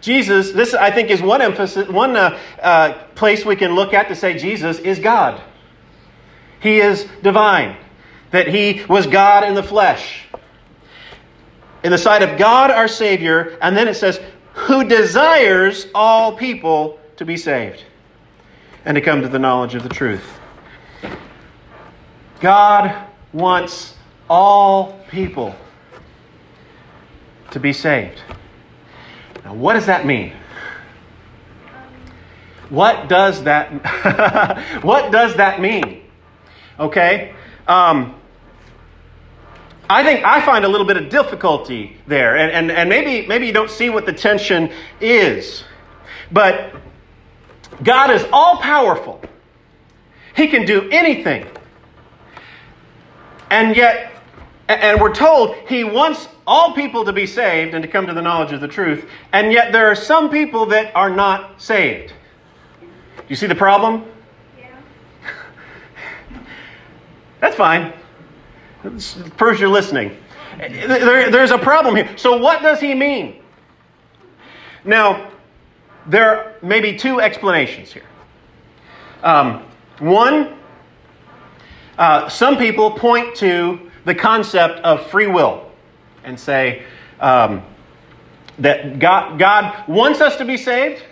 Jesus, 0.00 0.52
this 0.52 0.74
I 0.74 0.90
think 0.90 1.10
is 1.10 1.20
one 1.20 1.42
emphasis, 1.42 1.88
one 1.88 2.16
uh, 2.16 2.38
uh, 2.62 2.92
place 3.14 3.44
we 3.44 3.56
can 3.56 3.74
look 3.74 3.92
at 3.92 4.08
to 4.08 4.14
say 4.14 4.38
Jesus 4.38 4.78
is 4.78 4.98
God. 4.98 5.42
He 6.60 6.78
is 6.78 7.06
divine, 7.22 7.76
that 8.30 8.48
He 8.48 8.84
was 8.88 9.06
God 9.06 9.44
in 9.44 9.54
the 9.54 9.62
flesh. 9.62 10.26
In 11.82 11.90
the 11.90 11.98
sight 11.98 12.22
of 12.22 12.38
God 12.38 12.70
our 12.70 12.88
Savior, 12.88 13.58
and 13.60 13.76
then 13.76 13.88
it 13.88 13.94
says, 13.94 14.20
who 14.54 14.84
desires 14.84 15.86
all 15.94 16.36
people 16.36 16.98
to 17.16 17.24
be 17.24 17.36
saved 17.36 17.84
and 18.84 18.94
to 18.94 19.00
come 19.00 19.22
to 19.22 19.28
the 19.28 19.38
knowledge 19.38 19.74
of 19.74 19.82
the 19.82 19.88
truth. 19.88 20.37
God 22.40 23.06
wants 23.32 23.94
all 24.28 25.00
people 25.10 25.54
to 27.50 27.60
be 27.60 27.72
saved. 27.72 28.20
Now, 29.44 29.54
what 29.54 29.74
does 29.74 29.86
that 29.86 30.06
mean? 30.06 30.32
What 32.68 33.08
does 33.08 33.44
that 33.44 33.72
What 34.82 35.10
does 35.10 35.36
that 35.36 35.60
mean? 35.60 36.02
Okay? 36.78 37.34
Um, 37.66 38.14
I 39.90 40.04
think 40.04 40.24
I 40.24 40.44
find 40.44 40.64
a 40.64 40.68
little 40.68 40.86
bit 40.86 40.98
of 40.98 41.08
difficulty 41.08 41.96
there, 42.06 42.36
and, 42.36 42.52
and, 42.52 42.70
and 42.70 42.88
maybe, 42.90 43.26
maybe 43.26 43.46
you 43.46 43.54
don't 43.54 43.70
see 43.70 43.88
what 43.88 44.04
the 44.04 44.12
tension 44.12 44.70
is. 45.00 45.64
But 46.30 46.74
God 47.82 48.10
is 48.10 48.24
all 48.32 48.58
powerful, 48.58 49.22
He 50.38 50.46
can 50.46 50.64
do 50.64 50.88
anything. 50.90 51.44
And 53.50 53.74
yet, 53.74 54.12
and 54.68 55.00
we're 55.00 55.12
told 55.12 55.56
He 55.68 55.82
wants 55.82 56.28
all 56.46 56.74
people 56.74 57.04
to 57.06 57.12
be 57.12 57.26
saved 57.26 57.74
and 57.74 57.82
to 57.82 57.88
come 57.88 58.06
to 58.06 58.14
the 58.14 58.22
knowledge 58.22 58.52
of 58.52 58.60
the 58.60 58.68
truth, 58.68 59.08
and 59.32 59.52
yet 59.52 59.72
there 59.72 59.88
are 59.90 59.96
some 59.96 60.30
people 60.30 60.66
that 60.66 60.94
are 60.94 61.10
not 61.10 61.60
saved. 61.60 62.12
Do 62.80 63.24
you 63.26 63.34
see 63.34 63.48
the 63.48 63.56
problem? 63.56 64.04
Yeah. 64.56 64.68
That's 67.40 67.56
fine. 67.56 67.92
Proves 69.36 69.58
you're 69.58 69.68
listening. 69.68 70.16
There, 70.56 71.32
there's 71.32 71.50
a 71.50 71.58
problem 71.58 71.96
here. 71.96 72.16
So, 72.16 72.36
what 72.36 72.62
does 72.62 72.80
he 72.80 72.94
mean? 72.94 73.42
Now, 74.84 75.32
there 76.06 76.54
may 76.62 76.78
be 76.80 76.96
two 76.96 77.20
explanations 77.20 77.92
here. 77.92 78.06
Um, 79.24 79.67
one, 80.00 80.56
uh, 81.96 82.28
some 82.28 82.56
people 82.56 82.92
point 82.92 83.34
to 83.36 83.90
the 84.04 84.14
concept 84.14 84.80
of 84.80 85.06
free 85.10 85.26
will 85.26 85.70
and 86.24 86.38
say 86.38 86.84
um, 87.20 87.62
that 88.58 88.98
God, 88.98 89.38
God 89.38 89.88
wants 89.88 90.20
us 90.20 90.36
to 90.36 90.44
be 90.44 90.56
saved, 90.56 91.02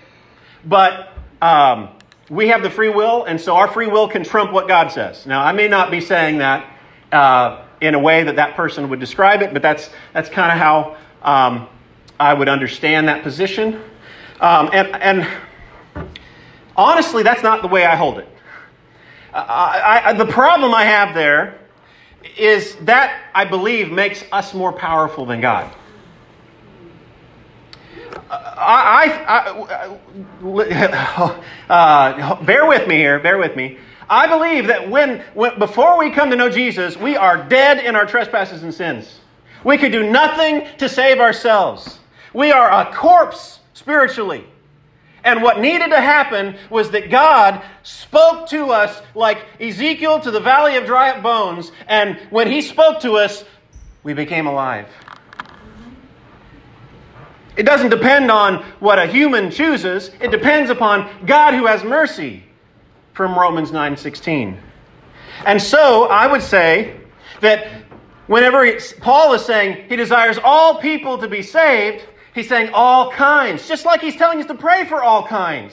but 0.65 1.13
um, 1.43 1.89
we 2.31 2.49
have 2.49 2.63
the 2.63 2.71
free 2.71 2.89
will, 2.89 3.25
and 3.25 3.41
so 3.41 3.57
our 3.57 3.69
free 3.69 3.87
will 3.87 4.09
can 4.09 4.25
trump 4.25 4.53
what 4.53 4.69
God 4.69 4.91
says. 4.91 5.27
Now, 5.27 5.43
I 5.43 5.53
may 5.53 5.69
not 5.69 5.91
be 5.91 6.01
saying 6.01 6.39
that 6.39 6.69
uh, 7.13 7.65
in 7.81 7.95
a 7.95 7.99
way 7.99 8.23
that 8.25 8.37
that 8.37 8.57
person 8.57 8.89
would 8.89 9.01
describe 9.01 9.43
it, 9.43 9.53
but 9.53 9.63
that's, 9.63 9.91
that's 10.13 10.29
kind 10.29 10.53
of 10.53 10.59
how 10.59 10.97
um, 11.23 11.69
I 12.19 12.35
would 12.35 12.49
understand 12.49 13.09
that 13.09 13.23
position. 13.23 13.81
Um, 14.41 14.71
and, 14.73 14.89
and 14.97 15.29
honestly, 16.77 17.23
that's 17.23 17.43
not 17.43 17.63
the 17.63 17.69
way 17.69 17.85
I 17.85 17.97
hold 17.97 18.19
it. 18.19 18.29
I, 19.37 20.03
I, 20.07 20.13
the 20.15 20.27
problem 20.27 20.75
I 20.75 20.85
have 20.85 21.15
there 21.15 21.61
is 22.37 22.77
that, 22.83 23.31
I 23.35 23.45
believe, 23.45 23.91
makes 23.93 24.25
us 24.33 24.55
more 24.55 24.73
powerful 24.73 25.27
than 25.27 25.41
God. 25.41 25.75
I, 28.31 29.99
I, 31.69 31.69
uh, 31.69 32.45
bear 32.45 32.67
with 32.67 32.89
me 32.89 32.97
here, 32.97 33.19
bear 33.21 33.39
with 33.39 33.55
me. 33.57 33.79
I 34.09 34.27
believe 34.27 34.69
that 34.69 34.89
when, 34.89 35.21
when, 35.35 35.59
before 35.59 35.99
we 35.99 36.11
come 36.11 36.31
to 36.31 36.37
know 36.37 36.49
Jesus, 36.49 36.97
we 36.97 37.17
are 37.17 37.43
dead 37.43 37.85
in 37.85 37.95
our 37.95 38.07
trespasses 38.07 38.63
and 38.63 38.73
sins. 38.73 39.21
We 39.65 39.79
could 39.79 39.93
do 39.93 40.11
nothing 40.11 40.67
to 40.79 40.89
save 40.89 41.19
ourselves. 41.19 41.99
We 42.33 42.53
are 42.53 42.71
a 42.71 42.95
corpse 42.95 43.61
spiritually. 43.75 44.47
And 45.27 45.43
what 45.43 45.59
needed 45.59 45.91
to 45.91 46.01
happen 46.01 46.57
was 46.71 46.93
that 46.93 47.11
God 47.11 47.61
spoke 47.83 48.49
to 48.51 48.71
us 48.71 49.03
like 49.17 49.45
Ezekiel 49.61 50.21
to 50.21 50.31
the 50.31 50.39
valley 50.39 50.77
of 50.77 50.87
dry 50.87 51.11
up 51.11 51.21
bones. 51.21 51.73
And 51.89 52.17
when 52.31 52.49
He 52.49 52.63
spoke 52.63 53.01
to 53.01 53.17
us, 53.17 53.45
we 54.05 54.15
became 54.15 54.47
alive. 54.47 54.87
It 57.57 57.65
doesn't 57.65 57.91
depend 57.91 58.31
on 58.31 58.63
what 58.79 59.01
a 59.01 59.07
human 59.07 59.51
chooses, 59.51 60.13
it 60.21 60.31
depends 60.31 60.71
upon 60.71 61.11
God 61.27 61.55
who 61.55 61.67
has 61.67 61.83
mercy 61.83 62.45
from 63.13 63.37
Romans 63.37 63.73
9:16. 63.73 64.57
And 65.45 65.61
so 65.61 66.05
I 66.05 66.29
would 66.29 66.43
say 66.43 67.01
that 67.41 67.67
whenever 68.29 68.65
he, 68.65 68.79
Paul 69.01 69.33
is 69.33 69.45
saying 69.45 69.89
he 69.89 69.97
desires 69.97 70.39
all 70.45 70.77
people 70.77 71.19
to 71.19 71.27
be 71.27 71.43
saved, 71.43 72.05
he's 72.37 72.49
saying 72.49 72.71
all 72.73 73.11
kinds, 73.11 73.67
just 73.67 73.85
like 73.85 74.01
he's 74.01 74.15
telling 74.15 74.39
us 74.39 74.47
to 74.47 74.55
pray 74.55 74.85
for 74.85 75.03
all 75.03 75.27
kinds. 75.27 75.73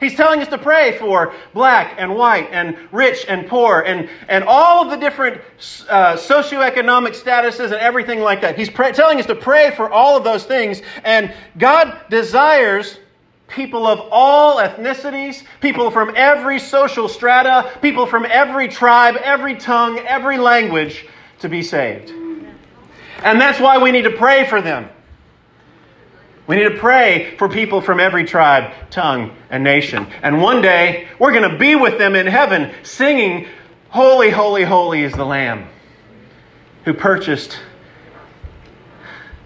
He's 0.00 0.14
telling 0.14 0.40
us 0.40 0.48
to 0.48 0.58
pray 0.58 0.96
for 0.98 1.32
black 1.52 1.94
and 1.98 2.14
white 2.14 2.48
and 2.52 2.76
rich 2.92 3.24
and 3.28 3.48
poor 3.48 3.80
and, 3.80 4.08
and 4.28 4.44
all 4.44 4.84
of 4.84 4.90
the 4.90 4.96
different 4.96 5.40
uh, 5.88 6.14
socioeconomic 6.16 7.20
statuses 7.20 7.66
and 7.66 7.74
everything 7.74 8.20
like 8.20 8.40
that. 8.42 8.56
He's 8.56 8.70
pray, 8.70 8.92
telling 8.92 9.18
us 9.18 9.26
to 9.26 9.34
pray 9.34 9.74
for 9.74 9.90
all 9.90 10.16
of 10.16 10.24
those 10.24 10.44
things. 10.44 10.82
And 11.04 11.34
God 11.58 11.98
desires 12.10 12.98
people 13.48 13.86
of 13.86 14.00
all 14.10 14.56
ethnicities, 14.56 15.44
people 15.60 15.90
from 15.90 16.12
every 16.14 16.58
social 16.58 17.08
strata, 17.08 17.70
people 17.80 18.06
from 18.06 18.26
every 18.26 18.68
tribe, 18.68 19.16
every 19.16 19.56
tongue, 19.56 19.98
every 20.00 20.36
language 20.36 21.06
to 21.38 21.48
be 21.48 21.62
saved. 21.62 22.10
And 23.22 23.40
that's 23.40 23.58
why 23.58 23.78
we 23.78 23.92
need 23.92 24.02
to 24.02 24.10
pray 24.10 24.46
for 24.46 24.60
them. 24.60 24.90
We 26.46 26.56
need 26.56 26.68
to 26.68 26.78
pray 26.78 27.34
for 27.38 27.48
people 27.48 27.80
from 27.80 27.98
every 27.98 28.24
tribe, 28.24 28.72
tongue, 28.90 29.36
and 29.50 29.64
nation. 29.64 30.06
And 30.22 30.40
one 30.40 30.62
day, 30.62 31.08
we're 31.18 31.32
going 31.32 31.50
to 31.50 31.58
be 31.58 31.74
with 31.74 31.98
them 31.98 32.14
in 32.14 32.26
heaven 32.26 32.72
singing, 32.82 33.48
Holy, 33.88 34.30
holy, 34.30 34.62
holy 34.62 35.02
is 35.02 35.12
the 35.12 35.24
Lamb 35.24 35.68
who 36.84 36.94
purchased 36.94 37.58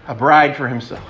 a 0.07 0.13
bride 0.13 0.55
for 0.55 0.67
himself. 0.67 1.03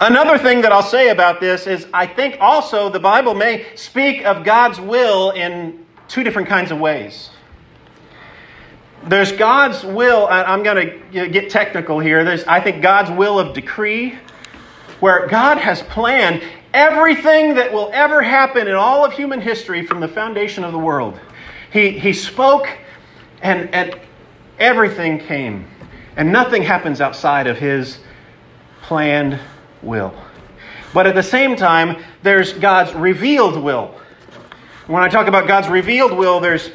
Another 0.00 0.38
thing 0.38 0.62
that 0.62 0.72
I'll 0.72 0.82
say 0.82 1.10
about 1.10 1.40
this 1.40 1.66
is 1.66 1.86
I 1.92 2.06
think 2.06 2.38
also 2.40 2.88
the 2.88 3.00
Bible 3.00 3.34
may 3.34 3.66
speak 3.74 4.24
of 4.24 4.44
God's 4.44 4.80
will 4.80 5.30
in 5.32 5.84
two 6.08 6.22
different 6.22 6.48
kinds 6.48 6.70
of 6.70 6.78
ways. 6.78 7.30
There's 9.04 9.32
God's 9.32 9.82
will, 9.82 10.26
I'm 10.30 10.62
going 10.62 11.02
to 11.12 11.28
get 11.28 11.50
technical 11.50 11.98
here. 11.98 12.22
There's, 12.22 12.44
I 12.44 12.60
think, 12.60 12.82
God's 12.82 13.10
will 13.10 13.38
of 13.38 13.54
decree, 13.54 14.18
where 15.00 15.26
God 15.26 15.56
has 15.56 15.82
planned 15.82 16.42
everything 16.74 17.54
that 17.54 17.72
will 17.72 17.90
ever 17.94 18.22
happen 18.22 18.68
in 18.68 18.74
all 18.74 19.04
of 19.04 19.12
human 19.14 19.40
history 19.40 19.86
from 19.86 20.00
the 20.00 20.08
foundation 20.08 20.64
of 20.64 20.72
the 20.72 20.78
world. 20.78 21.18
He, 21.72 21.90
he 21.98 22.12
spoke, 22.12 22.68
and, 23.40 23.74
and 23.74 23.98
everything 24.58 25.18
came. 25.18 25.66
And 26.16 26.30
nothing 26.30 26.62
happens 26.62 27.00
outside 27.00 27.46
of 27.46 27.56
His 27.56 28.00
planned 28.82 29.40
will. 29.82 30.14
But 30.92 31.06
at 31.06 31.14
the 31.14 31.22
same 31.22 31.56
time, 31.56 32.02
there's 32.22 32.52
God's 32.52 32.92
revealed 32.92 33.62
will. 33.62 33.94
When 34.88 35.02
I 35.02 35.08
talk 35.08 35.28
about 35.28 35.46
God's 35.46 35.68
revealed 35.68 36.12
will, 36.12 36.40
there's 36.40 36.70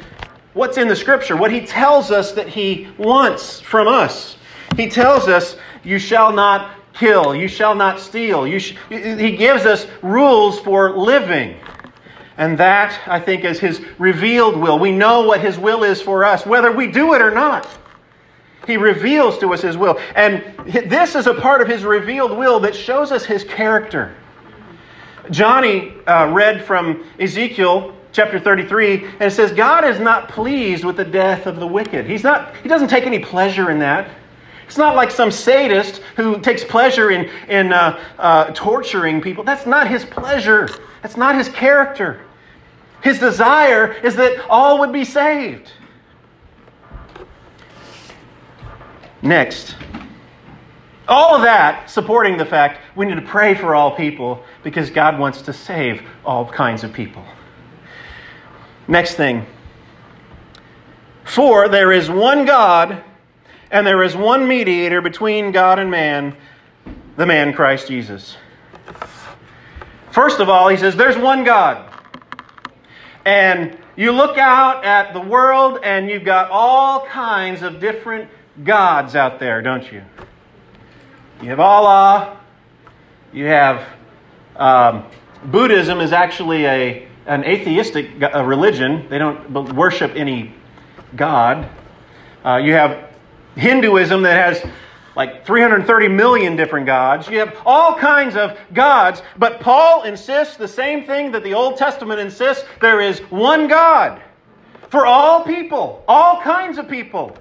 what's 0.56 0.78
in 0.78 0.88
the 0.88 0.96
scripture, 0.96 1.36
what 1.36 1.52
he 1.52 1.60
tells 1.60 2.10
us 2.10 2.32
that 2.32 2.48
he 2.48 2.88
wants 2.96 3.60
from 3.60 3.86
us. 3.86 4.38
He 4.74 4.88
tells 4.88 5.28
us, 5.28 5.56
You 5.84 5.98
shall 5.98 6.32
not 6.32 6.72
kill, 6.94 7.36
you 7.36 7.46
shall 7.46 7.74
not 7.74 8.00
steal. 8.00 8.46
You 8.46 8.58
sh-. 8.58 8.74
He 8.88 9.36
gives 9.36 9.66
us 9.66 9.86
rules 10.02 10.58
for 10.58 10.96
living. 10.96 11.56
And 12.38 12.58
that, 12.58 12.98
I 13.06 13.20
think, 13.20 13.44
is 13.44 13.60
his 13.60 13.82
revealed 13.98 14.56
will. 14.56 14.78
We 14.78 14.92
know 14.92 15.22
what 15.22 15.40
his 15.40 15.58
will 15.58 15.84
is 15.84 16.00
for 16.02 16.24
us, 16.24 16.44
whether 16.44 16.72
we 16.72 16.90
do 16.90 17.14
it 17.14 17.22
or 17.22 17.30
not. 17.30 17.68
He 18.66 18.76
reveals 18.76 19.38
to 19.38 19.52
us 19.54 19.62
his 19.62 19.76
will. 19.76 20.00
And 20.14 20.42
this 20.66 21.14
is 21.14 21.26
a 21.26 21.34
part 21.34 21.60
of 21.60 21.68
his 21.68 21.84
revealed 21.84 22.36
will 22.36 22.60
that 22.60 22.74
shows 22.74 23.12
us 23.12 23.24
his 23.24 23.44
character. 23.44 24.14
Johnny 25.30 25.94
uh, 26.06 26.30
read 26.32 26.64
from 26.64 27.04
Ezekiel 27.18 27.95
chapter 28.16 28.40
33, 28.40 29.04
and 29.04 29.22
it 29.22 29.30
says, 29.32 29.52
God 29.52 29.84
is 29.84 30.00
not 30.00 30.30
pleased 30.30 30.86
with 30.86 30.96
the 30.96 31.04
death 31.04 31.44
of 31.44 31.60
the 31.60 31.66
wicked. 31.66 32.06
He's 32.06 32.24
not, 32.24 32.56
he 32.62 32.68
doesn't 32.68 32.88
take 32.88 33.04
any 33.04 33.18
pleasure 33.18 33.70
in 33.70 33.78
that. 33.80 34.08
It's 34.66 34.78
not 34.78 34.96
like 34.96 35.10
some 35.10 35.30
sadist 35.30 35.98
who 36.16 36.40
takes 36.40 36.64
pleasure 36.64 37.10
in, 37.10 37.30
in 37.46 37.74
uh, 37.74 38.02
uh, 38.18 38.44
torturing 38.54 39.20
people. 39.20 39.44
That's 39.44 39.66
not 39.66 39.86
his 39.86 40.06
pleasure. 40.06 40.66
That's 41.02 41.18
not 41.18 41.36
his 41.36 41.50
character. 41.50 42.22
His 43.02 43.18
desire 43.18 43.92
is 43.92 44.16
that 44.16 44.44
all 44.48 44.80
would 44.80 44.92
be 44.92 45.04
saved. 45.04 45.70
Next, 49.20 49.76
all 51.06 51.36
of 51.36 51.42
that 51.42 51.90
supporting 51.90 52.38
the 52.38 52.46
fact 52.46 52.80
we 52.96 53.04
need 53.04 53.16
to 53.16 53.22
pray 53.22 53.54
for 53.54 53.74
all 53.74 53.94
people 53.94 54.42
because 54.62 54.88
God 54.88 55.18
wants 55.18 55.42
to 55.42 55.52
save 55.52 56.02
all 56.24 56.46
kinds 56.46 56.82
of 56.82 56.94
people. 56.94 57.22
Next 58.88 59.14
thing. 59.14 59.46
For 61.24 61.68
there 61.68 61.92
is 61.92 62.08
one 62.08 62.44
God, 62.44 63.02
and 63.70 63.86
there 63.86 64.02
is 64.02 64.16
one 64.16 64.46
mediator 64.46 65.00
between 65.00 65.50
God 65.50 65.78
and 65.78 65.90
man, 65.90 66.36
the 67.16 67.26
man 67.26 67.52
Christ 67.52 67.88
Jesus. 67.88 68.36
First 70.10 70.40
of 70.40 70.48
all, 70.48 70.68
he 70.68 70.76
says, 70.76 70.96
There's 70.96 71.16
one 71.16 71.44
God. 71.44 71.92
And 73.24 73.76
you 73.96 74.12
look 74.12 74.38
out 74.38 74.84
at 74.84 75.12
the 75.12 75.20
world, 75.20 75.80
and 75.82 76.08
you've 76.08 76.24
got 76.24 76.50
all 76.50 77.06
kinds 77.06 77.62
of 77.62 77.80
different 77.80 78.30
gods 78.62 79.16
out 79.16 79.40
there, 79.40 79.62
don't 79.62 79.90
you? 79.90 80.02
You 81.42 81.50
have 81.50 81.60
Allah. 81.60 82.38
You 83.32 83.46
have 83.46 83.84
um, 84.54 85.04
Buddhism 85.44 86.00
is 86.00 86.12
actually 86.12 86.66
a 86.66 87.05
an 87.26 87.44
atheistic 87.44 88.20
religion. 88.20 89.08
They 89.08 89.18
don't 89.18 89.74
worship 89.74 90.12
any 90.14 90.54
God. 91.14 91.68
Uh, 92.44 92.56
you 92.56 92.72
have 92.72 93.10
Hinduism 93.56 94.22
that 94.22 94.54
has 94.54 94.70
like 95.16 95.46
330 95.46 96.08
million 96.08 96.56
different 96.56 96.86
gods. 96.86 97.26
You 97.26 97.38
have 97.38 97.56
all 97.64 97.96
kinds 97.96 98.36
of 98.36 98.56
gods, 98.72 99.22
but 99.38 99.60
Paul 99.60 100.02
insists 100.02 100.56
the 100.56 100.68
same 100.68 101.06
thing 101.06 101.32
that 101.32 101.42
the 101.42 101.54
Old 101.54 101.78
Testament 101.78 102.20
insists 102.20 102.64
there 102.80 103.00
is 103.00 103.18
one 103.30 103.66
God 103.66 104.20
for 104.90 105.06
all 105.06 105.42
people, 105.42 106.04
all 106.06 106.40
kinds 106.42 106.78
of 106.78 106.88
people. 106.88 107.36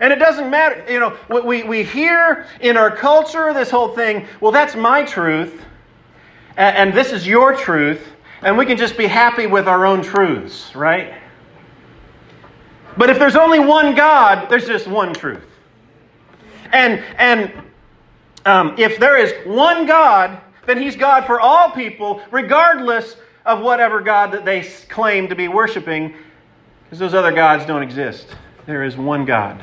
And 0.00 0.12
it 0.12 0.18
doesn't 0.18 0.50
matter, 0.50 0.84
you 0.92 0.98
know, 0.98 1.16
we, 1.44 1.62
we 1.62 1.84
hear 1.84 2.46
in 2.60 2.76
our 2.76 2.94
culture 2.94 3.54
this 3.54 3.70
whole 3.70 3.94
thing, 3.94 4.26
well, 4.40 4.50
that's 4.50 4.74
my 4.74 5.04
truth, 5.04 5.62
and, 6.56 6.76
and 6.76 6.92
this 6.92 7.12
is 7.12 7.26
your 7.26 7.54
truth 7.54 8.11
and 8.42 8.58
we 8.58 8.66
can 8.66 8.76
just 8.76 8.96
be 8.96 9.06
happy 9.06 9.46
with 9.46 9.68
our 9.68 9.86
own 9.86 10.02
truths, 10.02 10.74
right? 10.74 11.14
But 12.96 13.08
if 13.08 13.18
there's 13.18 13.36
only 13.36 13.58
one 13.58 13.94
God, 13.94 14.48
there's 14.48 14.66
just 14.66 14.86
one 14.86 15.14
truth. 15.14 15.44
And, 16.72 17.04
and 17.18 17.52
um, 18.44 18.74
if 18.78 18.98
there 18.98 19.16
is 19.16 19.32
one 19.46 19.86
God, 19.86 20.40
then 20.66 20.80
He's 20.80 20.96
God 20.96 21.26
for 21.26 21.40
all 21.40 21.70
people, 21.70 22.20
regardless 22.30 23.16
of 23.44 23.60
whatever 23.60 24.00
God 24.00 24.32
that 24.32 24.44
they 24.44 24.62
claim 24.88 25.28
to 25.28 25.34
be 25.34 25.48
worshiping, 25.48 26.14
because 26.84 26.98
those 26.98 27.14
other 27.14 27.32
gods 27.32 27.64
don't 27.66 27.82
exist. 27.82 28.28
There 28.66 28.84
is 28.84 28.96
one 28.96 29.24
God. 29.24 29.60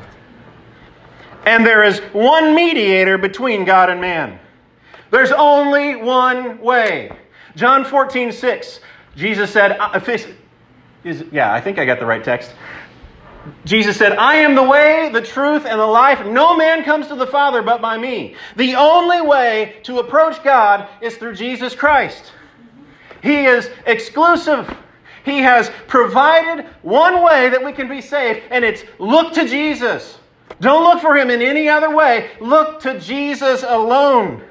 And 1.46 1.64
there 1.64 1.84
is 1.84 2.00
one 2.12 2.54
mediator 2.54 3.16
between 3.16 3.64
God 3.64 3.88
and 3.88 4.00
man. 4.00 4.38
There's 5.10 5.32
only 5.32 5.96
one 5.96 6.60
way. 6.60 7.10
John 7.56 7.84
14, 7.84 8.32
6. 8.32 8.80
Jesus 9.16 9.50
said, 9.50 9.78
is, 11.04 11.24
yeah, 11.32 11.52
I 11.52 11.60
think 11.60 11.78
I 11.78 11.84
got 11.84 11.98
the 11.98 12.06
right 12.06 12.22
text. 12.22 12.52
Jesus 13.64 13.96
said, 13.96 14.12
I 14.12 14.36
am 14.36 14.54
the 14.54 14.62
way, 14.62 15.10
the 15.12 15.22
truth, 15.22 15.64
and 15.64 15.80
the 15.80 15.86
life. 15.86 16.26
No 16.26 16.56
man 16.56 16.84
comes 16.84 17.06
to 17.08 17.14
the 17.14 17.26
Father 17.26 17.62
but 17.62 17.80
by 17.80 17.96
me. 17.96 18.36
The 18.56 18.74
only 18.74 19.20
way 19.22 19.80
to 19.84 19.98
approach 19.98 20.42
God 20.44 20.88
is 21.00 21.16
through 21.16 21.34
Jesus 21.34 21.74
Christ. 21.74 22.32
He 23.22 23.46
is 23.46 23.70
exclusive. 23.86 24.74
He 25.24 25.38
has 25.38 25.70
provided 25.86 26.66
one 26.82 27.22
way 27.22 27.48
that 27.50 27.64
we 27.64 27.72
can 27.72 27.88
be 27.88 28.00
saved, 28.00 28.42
and 28.50 28.64
it's 28.64 28.84
look 28.98 29.32
to 29.34 29.46
Jesus. 29.46 30.18
Don't 30.60 30.84
look 30.84 31.00
for 31.00 31.16
him 31.16 31.30
in 31.30 31.40
any 31.40 31.68
other 31.68 31.94
way. 31.94 32.30
Look 32.40 32.80
to 32.80 32.98
Jesus 33.00 33.62
alone. 33.62 34.44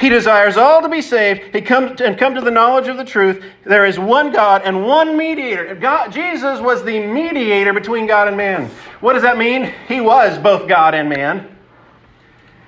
He 0.00 0.08
desires 0.08 0.56
all 0.56 0.80
to 0.80 0.88
be 0.88 1.02
saved 1.02 1.54
he 1.54 1.60
come 1.60 1.94
and 2.02 2.16
come 2.16 2.34
to 2.34 2.40
the 2.40 2.50
knowledge 2.50 2.88
of 2.88 2.96
the 2.96 3.04
truth. 3.04 3.44
There 3.64 3.84
is 3.84 3.98
one 3.98 4.32
God 4.32 4.62
and 4.64 4.86
one 4.86 5.14
mediator. 5.14 5.74
God, 5.74 6.10
Jesus 6.10 6.58
was 6.58 6.82
the 6.82 7.06
mediator 7.06 7.74
between 7.74 8.06
God 8.06 8.26
and 8.26 8.34
man. 8.34 8.70
What 9.00 9.12
does 9.12 9.22
that 9.22 9.36
mean? 9.36 9.74
He 9.88 10.00
was 10.00 10.38
both 10.38 10.66
God 10.66 10.94
and 10.94 11.10
man. 11.10 11.54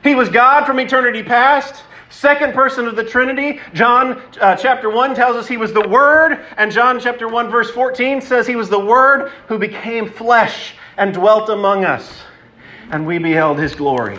He 0.04 0.14
was 0.14 0.28
God 0.28 0.66
from 0.66 0.78
eternity 0.78 1.22
past, 1.22 1.84
second 2.10 2.52
person 2.52 2.86
of 2.86 2.96
the 2.96 3.04
Trinity. 3.04 3.60
John 3.72 4.20
uh, 4.38 4.54
chapter 4.54 4.90
1 4.90 5.14
tells 5.14 5.36
us 5.36 5.48
he 5.48 5.56
was 5.56 5.72
the 5.72 5.88
Word, 5.88 6.44
and 6.58 6.70
John 6.70 7.00
chapter 7.00 7.28
1, 7.28 7.50
verse 7.50 7.70
14 7.70 8.20
says 8.20 8.46
he 8.46 8.56
was 8.56 8.68
the 8.68 8.84
Word 8.84 9.32
who 9.48 9.58
became 9.58 10.06
flesh 10.06 10.74
and 10.98 11.14
dwelt 11.14 11.48
among 11.48 11.86
us, 11.86 12.24
and 12.90 13.06
we 13.06 13.16
beheld 13.16 13.58
his 13.58 13.74
glory. 13.74 14.18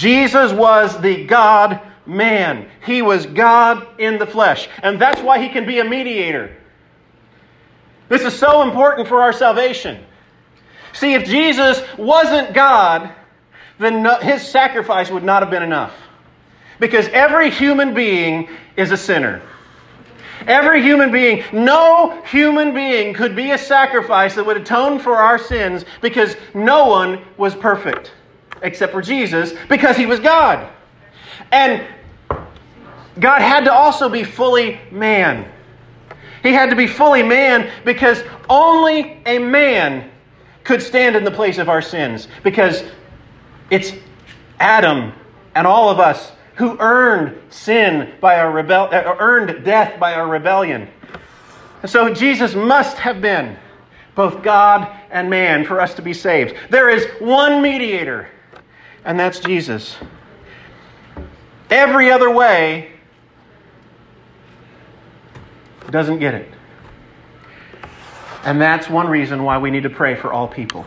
Jesus 0.00 0.50
was 0.50 0.98
the 1.02 1.26
God 1.26 1.78
man. 2.06 2.70
He 2.86 3.02
was 3.02 3.26
God 3.26 3.86
in 4.00 4.18
the 4.18 4.24
flesh. 4.24 4.66
And 4.82 4.98
that's 4.98 5.20
why 5.20 5.42
he 5.42 5.50
can 5.50 5.66
be 5.66 5.78
a 5.80 5.84
mediator. 5.84 6.56
This 8.08 8.22
is 8.22 8.32
so 8.32 8.62
important 8.62 9.08
for 9.08 9.20
our 9.20 9.34
salvation. 9.34 10.02
See, 10.94 11.12
if 11.12 11.26
Jesus 11.26 11.82
wasn't 11.98 12.54
God, 12.54 13.12
then 13.78 14.06
his 14.22 14.40
sacrifice 14.40 15.10
would 15.10 15.22
not 15.22 15.42
have 15.42 15.50
been 15.50 15.62
enough. 15.62 15.94
Because 16.78 17.06
every 17.08 17.50
human 17.50 17.92
being 17.92 18.48
is 18.78 18.92
a 18.92 18.96
sinner. 18.96 19.42
Every 20.46 20.80
human 20.80 21.12
being, 21.12 21.44
no 21.52 22.22
human 22.22 22.72
being 22.72 23.12
could 23.12 23.36
be 23.36 23.50
a 23.50 23.58
sacrifice 23.58 24.34
that 24.36 24.46
would 24.46 24.56
atone 24.56 24.98
for 24.98 25.16
our 25.16 25.38
sins 25.38 25.84
because 26.00 26.38
no 26.54 26.86
one 26.86 27.22
was 27.36 27.54
perfect 27.54 28.12
except 28.62 28.92
for 28.92 29.02
Jesus 29.02 29.54
because 29.68 29.96
he 29.96 30.06
was 30.06 30.20
God. 30.20 30.68
And 31.52 31.86
God 33.18 33.42
had 33.42 33.64
to 33.64 33.72
also 33.72 34.08
be 34.08 34.24
fully 34.24 34.80
man. 34.90 35.50
He 36.42 36.52
had 36.52 36.70
to 36.70 36.76
be 36.76 36.86
fully 36.86 37.22
man 37.22 37.70
because 37.84 38.22
only 38.48 39.20
a 39.26 39.38
man 39.38 40.10
could 40.64 40.80
stand 40.80 41.16
in 41.16 41.24
the 41.24 41.30
place 41.30 41.58
of 41.58 41.68
our 41.68 41.82
sins 41.82 42.28
because 42.42 42.84
it's 43.70 43.92
Adam 44.58 45.12
and 45.54 45.66
all 45.66 45.90
of 45.90 45.98
us 45.98 46.32
who 46.56 46.76
earned 46.78 47.38
sin 47.50 48.14
by 48.20 48.38
our 48.38 48.50
rebel 48.52 48.88
uh, 48.92 49.16
earned 49.18 49.64
death 49.64 49.98
by 49.98 50.14
our 50.14 50.28
rebellion. 50.28 50.88
So 51.86 52.12
Jesus 52.12 52.54
must 52.54 52.98
have 52.98 53.22
been 53.22 53.56
both 54.14 54.42
God 54.42 54.86
and 55.10 55.30
man 55.30 55.64
for 55.64 55.80
us 55.80 55.94
to 55.94 56.02
be 56.02 56.12
saved. 56.12 56.54
There 56.68 56.90
is 56.90 57.06
one 57.20 57.62
mediator, 57.62 58.28
and 59.04 59.18
that's 59.18 59.40
Jesus. 59.40 59.96
Every 61.70 62.10
other 62.10 62.30
way 62.30 62.92
doesn't 65.90 66.18
get 66.18 66.34
it. 66.34 66.48
And 68.44 68.60
that's 68.60 68.88
one 68.88 69.08
reason 69.08 69.44
why 69.44 69.58
we 69.58 69.70
need 69.70 69.82
to 69.82 69.90
pray 69.90 70.14
for 70.14 70.32
all 70.32 70.48
people. 70.48 70.86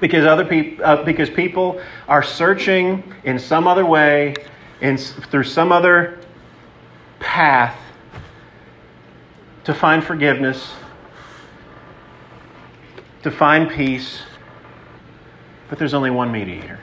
Because 0.00 0.26
other 0.26 0.44
people, 0.44 0.84
uh, 0.84 1.02
because 1.04 1.28
people 1.30 1.80
are 2.06 2.22
searching 2.22 3.14
in 3.24 3.38
some 3.38 3.66
other 3.66 3.84
way, 3.84 4.34
in, 4.80 4.96
through 4.96 5.44
some 5.44 5.72
other 5.72 6.20
path, 7.18 7.76
to 9.64 9.74
find 9.74 10.02
forgiveness, 10.02 10.72
to 13.22 13.30
find 13.30 13.70
peace. 13.70 14.20
But 15.68 15.78
there's 15.78 15.94
only 15.94 16.10
one 16.10 16.32
mediator. 16.32 16.80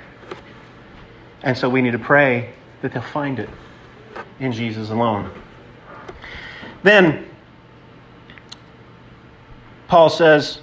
And 1.43 1.57
so 1.57 1.69
we 1.69 1.81
need 1.81 1.91
to 1.91 1.99
pray 1.99 2.53
that 2.81 2.93
they'll 2.93 3.01
find 3.01 3.39
it 3.39 3.49
in 4.39 4.51
Jesus 4.51 4.89
alone. 4.89 5.31
Then, 6.83 7.27
Paul 9.87 10.09
says, 10.09 10.59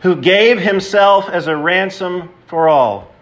who 0.00 0.16
gave 0.16 0.60
himself 0.60 1.28
as 1.28 1.46
a 1.46 1.56
ransom 1.56 2.30
for 2.46 2.68
all. 2.68 3.12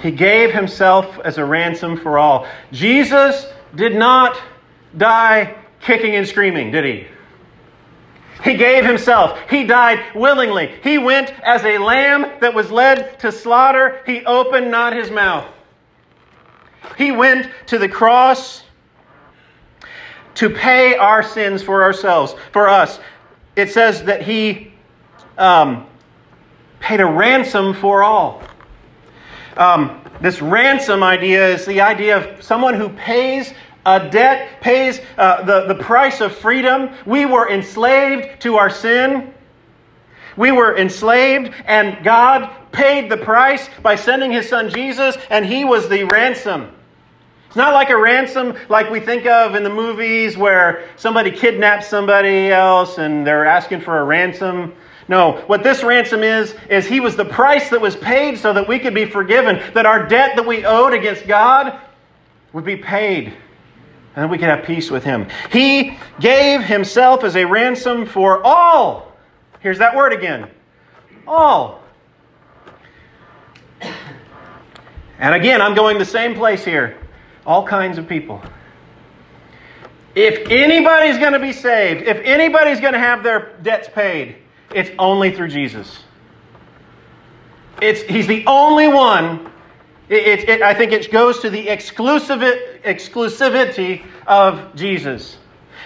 He 0.00 0.10
gave 0.10 0.52
himself 0.52 1.18
as 1.24 1.38
a 1.38 1.44
ransom 1.44 1.98
for 1.98 2.18
all. 2.18 2.46
Jesus 2.72 3.46
did 3.74 3.94
not 3.94 4.40
die 4.96 5.54
kicking 5.80 6.14
and 6.14 6.26
screaming, 6.28 6.70
did 6.70 6.84
he? 6.84 7.06
He 8.42 8.54
gave 8.54 8.84
himself. 8.84 9.38
He 9.48 9.64
died 9.64 10.00
willingly. 10.14 10.74
He 10.82 10.98
went 10.98 11.32
as 11.42 11.64
a 11.64 11.78
lamb 11.78 12.40
that 12.40 12.52
was 12.52 12.70
led 12.70 13.18
to 13.20 13.30
slaughter. 13.30 14.00
He 14.06 14.24
opened 14.24 14.70
not 14.70 14.92
his 14.92 15.10
mouth. 15.10 15.46
He 16.98 17.12
went 17.12 17.48
to 17.66 17.78
the 17.78 17.88
cross 17.88 18.64
to 20.34 20.50
pay 20.50 20.96
our 20.96 21.22
sins 21.22 21.62
for 21.62 21.82
ourselves, 21.82 22.34
for 22.52 22.68
us. 22.68 22.98
It 23.56 23.72
says 23.72 24.02
that 24.04 24.22
he 24.22 24.72
um, 25.38 25.86
paid 26.80 27.00
a 27.00 27.06
ransom 27.06 27.72
for 27.72 28.02
all. 28.02 28.42
Um, 29.56 30.00
this 30.20 30.42
ransom 30.42 31.02
idea 31.02 31.48
is 31.48 31.64
the 31.64 31.80
idea 31.80 32.16
of 32.16 32.42
someone 32.42 32.74
who 32.74 32.88
pays 32.90 33.54
a 33.86 34.08
debt, 34.08 34.60
pays 34.60 35.00
uh, 35.18 35.42
the, 35.44 35.66
the 35.66 35.82
price 35.82 36.20
of 36.20 36.34
freedom. 36.34 36.90
We 37.06 37.26
were 37.26 37.50
enslaved 37.50 38.42
to 38.42 38.56
our 38.56 38.70
sin. 38.70 39.34
We 40.36 40.52
were 40.52 40.76
enslaved, 40.76 41.54
and 41.64 42.02
God 42.04 42.50
paid 42.72 43.10
the 43.10 43.16
price 43.16 43.68
by 43.82 43.94
sending 43.96 44.32
his 44.32 44.48
son 44.48 44.68
Jesus, 44.70 45.16
and 45.30 45.46
he 45.46 45.64
was 45.64 45.88
the 45.88 46.04
ransom. 46.04 46.72
It's 47.54 47.56
not 47.56 47.72
like 47.72 47.90
a 47.90 47.96
ransom 47.96 48.56
like 48.68 48.90
we 48.90 48.98
think 48.98 49.26
of 49.26 49.54
in 49.54 49.62
the 49.62 49.70
movies 49.70 50.36
where 50.36 50.88
somebody 50.96 51.30
kidnaps 51.30 51.86
somebody 51.86 52.50
else 52.50 52.98
and 52.98 53.24
they're 53.24 53.46
asking 53.46 53.82
for 53.82 54.00
a 54.00 54.02
ransom. 54.02 54.74
No, 55.06 55.40
what 55.46 55.62
this 55.62 55.84
ransom 55.84 56.24
is, 56.24 56.56
is 56.68 56.84
he 56.84 56.98
was 56.98 57.14
the 57.14 57.24
price 57.24 57.70
that 57.70 57.80
was 57.80 57.94
paid 57.94 58.38
so 58.38 58.52
that 58.54 58.66
we 58.66 58.80
could 58.80 58.92
be 58.92 59.04
forgiven, 59.04 59.62
that 59.74 59.86
our 59.86 60.08
debt 60.08 60.34
that 60.34 60.44
we 60.44 60.64
owed 60.64 60.94
against 60.94 61.28
God 61.28 61.78
would 62.52 62.64
be 62.64 62.76
paid, 62.76 63.34
and 64.16 64.30
we 64.30 64.38
can 64.38 64.48
have 64.48 64.64
peace 64.64 64.90
with 64.90 65.04
him. 65.04 65.28
He 65.50 65.98
gave 66.20 66.62
himself 66.62 67.24
as 67.24 67.36
a 67.36 67.44
ransom 67.44 68.06
for 68.06 68.42
all. 68.44 69.12
Here's 69.60 69.78
that 69.78 69.96
word 69.96 70.12
again 70.12 70.50
all. 71.26 71.80
And 75.18 75.34
again, 75.34 75.62
I'm 75.62 75.74
going 75.74 75.98
the 75.98 76.04
same 76.04 76.34
place 76.34 76.64
here 76.64 76.98
all 77.46 77.66
kinds 77.66 77.98
of 77.98 78.08
people. 78.08 78.42
If 80.14 80.48
anybody's 80.50 81.18
going 81.18 81.32
to 81.32 81.38
be 81.38 81.52
saved, 81.52 82.02
if 82.02 82.18
anybody's 82.18 82.80
going 82.80 82.92
to 82.92 82.98
have 82.98 83.22
their 83.22 83.56
debts 83.62 83.88
paid, 83.88 84.36
it's 84.74 84.90
only 84.98 85.34
through 85.34 85.48
Jesus. 85.48 86.04
It's, 87.82 88.02
he's 88.02 88.26
the 88.26 88.44
only 88.46 88.88
one. 88.88 89.50
It, 90.08 90.26
it, 90.26 90.48
it, 90.48 90.62
I 90.62 90.72
think 90.74 90.92
it 90.92 91.10
goes 91.10 91.40
to 91.40 91.50
the 91.50 91.68
exclusive, 91.68 92.42
exclusivity 92.84 94.04
of 94.26 94.74
Jesus. 94.74 95.38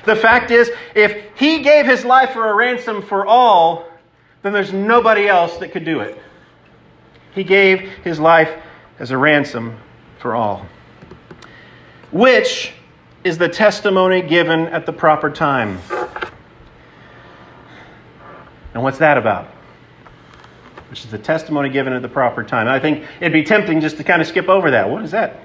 The 0.05 0.17
fact 0.17 0.51
is, 0.51 0.71
if 0.95 1.17
he 1.37 1.63
gave 1.63 1.87
his 1.87 2.05
life 2.05 2.31
for 2.31 2.49
a 2.49 2.55
ransom 2.55 3.03
for 3.03 3.27
all, 3.27 3.87
then 4.43 4.53
there's 4.53 4.73
nobody 4.73 5.27
else 5.27 5.57
that 5.59 5.73
could 5.73 5.85
do 5.85 6.01
it. 6.01 6.21
He 7.35 7.45
gave 7.45 7.81
his 8.05 8.19
life 8.19 8.51
as 8.99 9.11
a 9.11 9.19
ransom 9.19 9.77
for 10.19 10.35
all 10.35 10.67
which 12.11 12.73
is 13.25 13.39
the 13.39 13.49
testimony 13.49 14.23
given 14.23 14.61
at 14.69 14.87
the 14.87 14.93
proper 14.93 15.31
time. 15.31 15.79
And 18.75 18.83
what's 18.83 18.99
that 18.99 19.19
about? 19.19 19.47
Which 20.91 21.05
is 21.05 21.11
the 21.11 21.19
testimony 21.19 21.69
given 21.69 21.93
at 21.93 22.03
the 22.03 22.09
proper 22.09 22.45
time. 22.45 22.69
I 22.69 22.81
think 22.81 23.05
it'd 23.21 23.33
be 23.33 23.43
tempting 23.43 23.81
just 23.81 23.97
to 23.99 24.05
kind 24.05 24.23
of 24.23 24.29
skip 24.29 24.49
over 24.49 24.71
that. 24.71 24.89
What 24.89 25.05
is 25.05 25.11
that? 25.11 25.41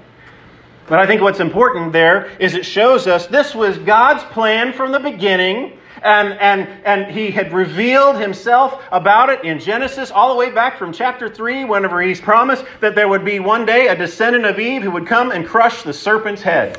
But 0.86 0.98
I 0.98 1.06
think 1.06 1.22
what's 1.22 1.40
important 1.40 1.92
there 1.92 2.26
is 2.38 2.54
it 2.54 2.66
shows 2.66 3.06
us 3.06 3.26
this 3.26 3.54
was 3.54 3.78
God's 3.78 4.22
plan 4.24 4.72
from 4.72 4.92
the 4.92 5.00
beginning 5.00 5.78
and, 6.04 6.34
and, 6.34 6.68
and 6.84 7.10
he 7.10 7.30
had 7.30 7.52
revealed 7.54 8.20
himself 8.20 8.84
about 8.92 9.30
it 9.30 9.42
in 9.42 9.58
Genesis, 9.58 10.10
all 10.10 10.28
the 10.28 10.38
way 10.38 10.50
back 10.50 10.78
from 10.78 10.92
chapter 10.92 11.30
3, 11.30 11.64
whenever 11.64 12.02
he's 12.02 12.20
promised 12.20 12.66
that 12.80 12.94
there 12.94 13.08
would 13.08 13.24
be 13.24 13.40
one 13.40 13.64
day 13.64 13.88
a 13.88 13.96
descendant 13.96 14.44
of 14.44 14.60
Eve 14.60 14.82
who 14.82 14.90
would 14.90 15.06
come 15.06 15.32
and 15.32 15.46
crush 15.46 15.82
the 15.82 15.94
serpent's 15.94 16.42
head. 16.42 16.78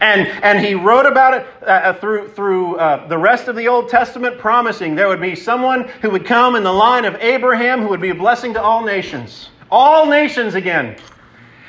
And, 0.00 0.26
and 0.26 0.58
he 0.58 0.74
wrote 0.74 1.06
about 1.06 1.34
it 1.34 1.46
uh, 1.62 1.66
uh, 1.66 1.92
through, 2.00 2.30
through 2.30 2.76
uh, 2.76 3.06
the 3.06 3.18
rest 3.18 3.46
of 3.46 3.54
the 3.54 3.68
Old 3.68 3.88
Testament, 3.88 4.38
promising 4.38 4.96
there 4.96 5.08
would 5.08 5.20
be 5.20 5.36
someone 5.36 5.86
who 6.02 6.10
would 6.10 6.24
come 6.24 6.56
in 6.56 6.64
the 6.64 6.72
line 6.72 7.04
of 7.04 7.14
Abraham 7.16 7.80
who 7.80 7.88
would 7.88 8.00
be 8.00 8.10
a 8.10 8.14
blessing 8.14 8.54
to 8.54 8.62
all 8.62 8.84
nations. 8.84 9.50
All 9.70 10.06
nations 10.06 10.54
again. 10.54 10.96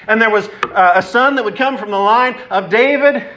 And 0.08 0.22
there 0.22 0.30
was 0.30 0.48
uh, 0.64 0.94
a 0.96 1.02
son 1.02 1.36
that 1.36 1.46
would 1.46 1.56
come 1.56 1.78
from 1.78 1.92
the 1.92 2.00
line 2.00 2.40
of 2.50 2.70
David 2.70 3.28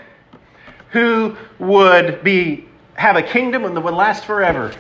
who 0.91 1.37
would 1.59 2.23
be 2.23 2.67
have 2.95 3.17
a 3.17 3.23
kingdom 3.23 3.65
and 3.65 3.77
that 3.77 3.81
would 3.81 3.95
last 3.95 4.25
forever. 4.25 4.73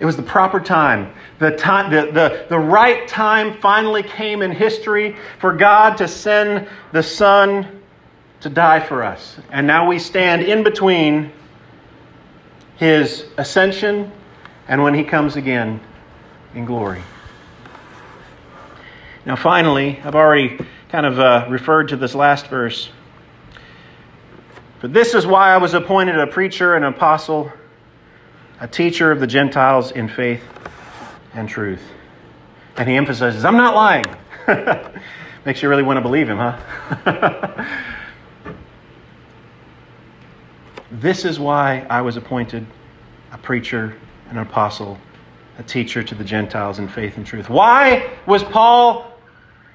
It 0.00 0.04
was 0.04 0.16
the 0.16 0.22
proper 0.22 0.60
time. 0.60 1.14
The, 1.38 1.52
time 1.52 1.90
the, 1.90 2.10
the, 2.12 2.46
the 2.48 2.58
right 2.58 3.06
time 3.06 3.60
finally 3.60 4.02
came 4.02 4.42
in 4.42 4.50
history 4.50 5.16
for 5.38 5.52
God 5.52 5.96
to 5.98 6.08
send 6.08 6.68
the 6.92 7.02
Son 7.02 7.80
to 8.40 8.50
die 8.50 8.80
for 8.80 9.02
us. 9.02 9.38
And 9.50 9.66
now 9.66 9.88
we 9.88 9.98
stand 9.98 10.42
in 10.42 10.64
between 10.64 11.32
his 12.76 13.24
ascension 13.38 14.10
and 14.68 14.82
when 14.82 14.94
he 14.94 15.04
comes 15.04 15.36
again 15.36 15.80
in 16.54 16.64
glory. 16.64 17.02
Now, 19.26 19.36
finally, 19.36 19.98
I've 20.04 20.14
already 20.14 20.58
kind 20.90 21.06
of 21.06 21.18
uh, 21.18 21.46
referred 21.48 21.88
to 21.88 21.96
this 21.96 22.14
last 22.14 22.48
verse. 22.48 22.90
For 24.80 24.88
this 24.88 25.14
is 25.14 25.26
why 25.26 25.54
I 25.54 25.56
was 25.56 25.72
appointed 25.72 26.18
a 26.18 26.26
preacher, 26.26 26.74
an 26.74 26.84
apostle, 26.84 27.50
a 28.60 28.68
teacher 28.68 29.10
of 29.10 29.20
the 29.20 29.26
Gentiles 29.26 29.92
in 29.92 30.08
faith 30.08 30.42
and 31.32 31.48
truth. 31.48 31.80
And 32.76 32.86
he 32.86 32.96
emphasizes, 32.96 33.46
I'm 33.46 33.56
not 33.56 33.74
lying. 33.74 34.04
Makes 35.46 35.62
you 35.62 35.70
really 35.70 35.82
want 35.82 35.96
to 35.96 36.02
believe 36.02 36.28
him, 36.28 36.36
huh? 36.36 37.64
this 40.90 41.24
is 41.24 41.40
why 41.40 41.86
I 41.88 42.02
was 42.02 42.18
appointed 42.18 42.66
a 43.32 43.38
preacher, 43.38 43.96
an 44.28 44.36
apostle, 44.36 44.98
a 45.58 45.62
teacher 45.62 46.02
to 46.02 46.14
the 46.14 46.24
Gentiles 46.24 46.78
in 46.78 46.88
faith 46.88 47.16
and 47.16 47.24
truth. 47.26 47.48
Why 47.48 48.10
was 48.26 48.44
Paul 48.44 49.13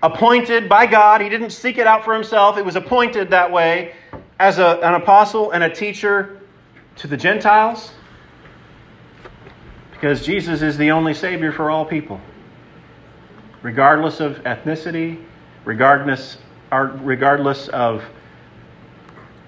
appointed 0.02 0.70
by 0.70 0.86
God? 0.86 1.22
He 1.22 1.30
didn't 1.30 1.52
seek 1.52 1.78
it 1.78 1.88
out 1.88 2.04
for 2.04 2.14
himself, 2.14 2.58
it 2.58 2.66
was 2.66 2.76
appointed 2.76 3.30
that 3.32 3.52
way 3.52 3.94
as 4.40 4.58
a, 4.58 4.80
an 4.82 4.94
apostle 4.94 5.52
and 5.52 5.64
a 5.64 5.70
teacher 5.70 6.42
to 6.98 7.08
the 7.08 7.18
Gentiles. 7.18 7.92
Because 9.92 10.26
Jesus 10.26 10.62
is 10.62 10.78
the 10.78 10.92
only 10.92 11.14
Savior 11.14 11.52
for 11.52 11.70
all 11.70 11.86
people, 11.86 12.22
regardless 13.62 14.22
of 14.22 14.38
ethnicity, 14.44 15.22
regardless, 15.66 16.38
regardless 16.72 17.68
of 17.68 18.04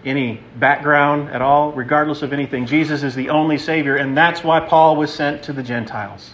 any 0.04 0.42
background 0.58 1.30
at 1.30 1.42
all, 1.42 1.72
regardless 1.72 2.22
of 2.22 2.34
anything. 2.34 2.66
Jesus 2.66 3.04
is 3.04 3.16
the 3.16 3.30
only 3.30 3.58
Savior, 3.58 3.96
and 3.96 4.18
that's 4.18 4.44
why 4.44 4.60
Paul 4.60 4.96
was 4.96 5.14
sent 5.14 5.44
to 5.44 5.54
the 5.54 5.64
Gentiles. 5.64 6.32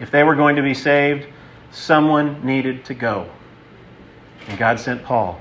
If 0.00 0.10
they 0.10 0.22
were 0.22 0.34
going 0.34 0.56
to 0.56 0.62
be 0.62 0.74
saved, 0.74 1.26
someone 1.70 2.44
needed 2.44 2.84
to 2.86 2.94
go. 2.94 3.28
And 4.48 4.58
God 4.58 4.78
sent 4.78 5.02
Paul. 5.02 5.40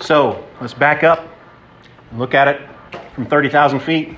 So 0.00 0.44
let's 0.60 0.74
back 0.74 1.04
up 1.04 1.28
and 2.10 2.18
look 2.18 2.34
at 2.34 2.48
it 2.48 2.68
from 3.14 3.26
30,000 3.26 3.80
feet. 3.80 4.16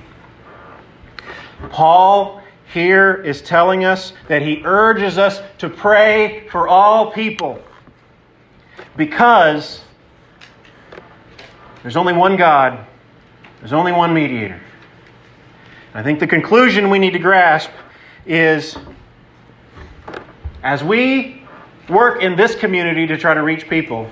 Paul 1.69 2.41
here 2.73 3.13
is 3.13 3.41
telling 3.41 3.85
us 3.85 4.13
that 4.27 4.41
he 4.41 4.63
urges 4.65 5.17
us 5.17 5.41
to 5.59 5.69
pray 5.69 6.47
for 6.49 6.67
all 6.67 7.11
people 7.11 7.61
because 8.97 9.81
there's 11.83 11.97
only 11.97 12.13
one 12.13 12.37
God, 12.37 12.85
there's 13.59 13.73
only 13.73 13.91
one 13.91 14.13
mediator. 14.13 14.59
I 15.95 16.01
think 16.01 16.19
the 16.19 16.27
conclusion 16.27 16.89
we 16.89 16.97
need 16.97 17.13
to 17.13 17.19
grasp 17.19 17.69
is 18.25 18.75
as 20.63 20.83
we 20.83 21.43
work 21.87 22.23
in 22.23 22.35
this 22.35 22.55
community 22.55 23.05
to 23.07 23.17
try 23.17 23.35
to 23.35 23.43
reach 23.43 23.69
people, 23.69 24.09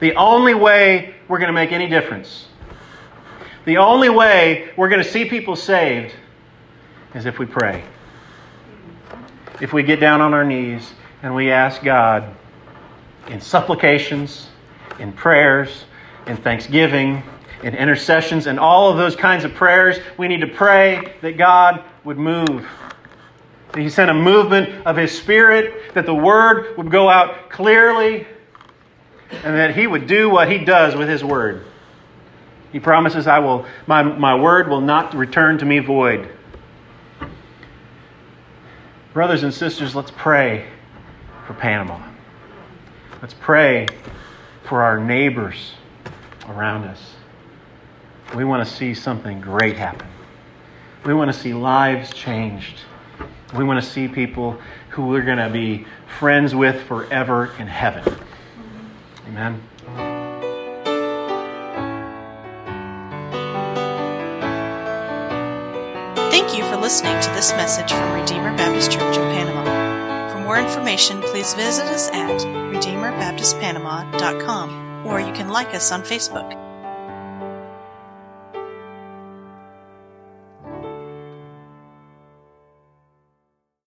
the 0.00 0.14
only 0.14 0.54
way 0.54 1.14
we're 1.28 1.38
going 1.38 1.48
to 1.48 1.52
make 1.52 1.72
any 1.72 1.88
difference, 1.88 2.46
the 3.66 3.76
only 3.76 4.08
way 4.08 4.70
we're 4.76 4.88
going 4.88 5.02
to 5.02 5.08
see 5.08 5.26
people 5.26 5.56
saved 5.56 6.14
is 7.14 7.26
if 7.26 7.38
we 7.38 7.44
pray. 7.44 7.84
If 9.60 9.74
we 9.74 9.82
get 9.82 10.00
down 10.00 10.22
on 10.22 10.32
our 10.32 10.44
knees 10.44 10.90
and 11.22 11.34
we 11.34 11.50
ask 11.50 11.82
God 11.82 12.34
in 13.26 13.42
supplications, 13.42 14.48
in 14.98 15.12
prayers, 15.12 15.84
in 16.26 16.38
thanksgiving, 16.38 17.22
in 17.62 17.74
intercessions, 17.74 18.46
and 18.46 18.58
all 18.58 18.90
of 18.90 18.96
those 18.96 19.16
kinds 19.16 19.44
of 19.44 19.54
prayers, 19.54 19.98
we 20.16 20.28
need 20.28 20.40
to 20.40 20.46
pray 20.46 21.14
that 21.22 21.36
God 21.36 21.82
would 22.04 22.18
move. 22.18 22.66
That 23.72 23.80
He 23.80 23.90
sent 23.90 24.10
a 24.10 24.14
movement 24.14 24.86
of 24.86 24.96
His 24.96 25.16
Spirit, 25.16 25.94
that 25.94 26.06
the 26.06 26.14
Word 26.14 26.76
would 26.76 26.90
go 26.90 27.08
out 27.08 27.50
clearly, 27.50 28.26
and 29.30 29.56
that 29.56 29.74
He 29.74 29.86
would 29.86 30.06
do 30.06 30.30
what 30.30 30.50
He 30.50 30.58
does 30.58 30.94
with 30.94 31.08
His 31.08 31.24
Word. 31.24 31.64
He 32.72 32.80
promises, 32.80 33.26
I 33.26 33.38
will, 33.38 33.66
my, 33.86 34.02
my 34.02 34.34
word 34.34 34.68
will 34.68 34.82
not 34.82 35.14
return 35.14 35.58
to 35.58 35.64
me 35.64 35.78
void. 35.78 36.28
Brothers 39.14 39.42
and 39.42 39.54
sisters, 39.54 39.94
let's 39.94 40.10
pray 40.10 40.68
for 41.46 41.54
Panama. 41.54 41.98
Let's 43.22 43.34
pray 43.34 43.86
for 44.64 44.82
our 44.82 45.00
neighbors 45.00 45.72
around 46.46 46.84
us. 46.84 47.17
We 48.34 48.44
want 48.44 48.66
to 48.66 48.74
see 48.74 48.94
something 48.94 49.40
great 49.40 49.76
happen. 49.76 50.08
We 51.04 51.14
want 51.14 51.32
to 51.32 51.38
see 51.38 51.54
lives 51.54 52.12
changed. 52.12 52.80
We 53.56 53.64
want 53.64 53.82
to 53.82 53.88
see 53.88 54.08
people 54.08 54.60
who 54.90 55.06
we're 55.06 55.22
going 55.22 55.38
to 55.38 55.48
be 55.48 55.86
friends 56.18 56.54
with 56.54 56.82
forever 56.82 57.54
in 57.58 57.66
heaven. 57.66 58.04
Amen. 59.28 59.62
Thank 66.30 66.54
you 66.56 66.62
for 66.64 66.76
listening 66.76 67.18
to 67.20 67.30
this 67.30 67.52
message 67.52 67.90
from 67.90 68.12
Redeemer 68.12 68.54
Baptist 68.56 68.90
Church 68.90 69.16
of 69.16 69.22
Panama. 69.32 69.64
For 70.32 70.40
more 70.40 70.58
information, 70.58 71.22
please 71.22 71.54
visit 71.54 71.86
us 71.86 72.10
at 72.10 72.40
RedeemerBaptistPanama.com 72.40 75.06
or 75.06 75.20
you 75.20 75.32
can 75.32 75.48
like 75.48 75.74
us 75.74 75.90
on 75.90 76.02
Facebook. 76.02 76.67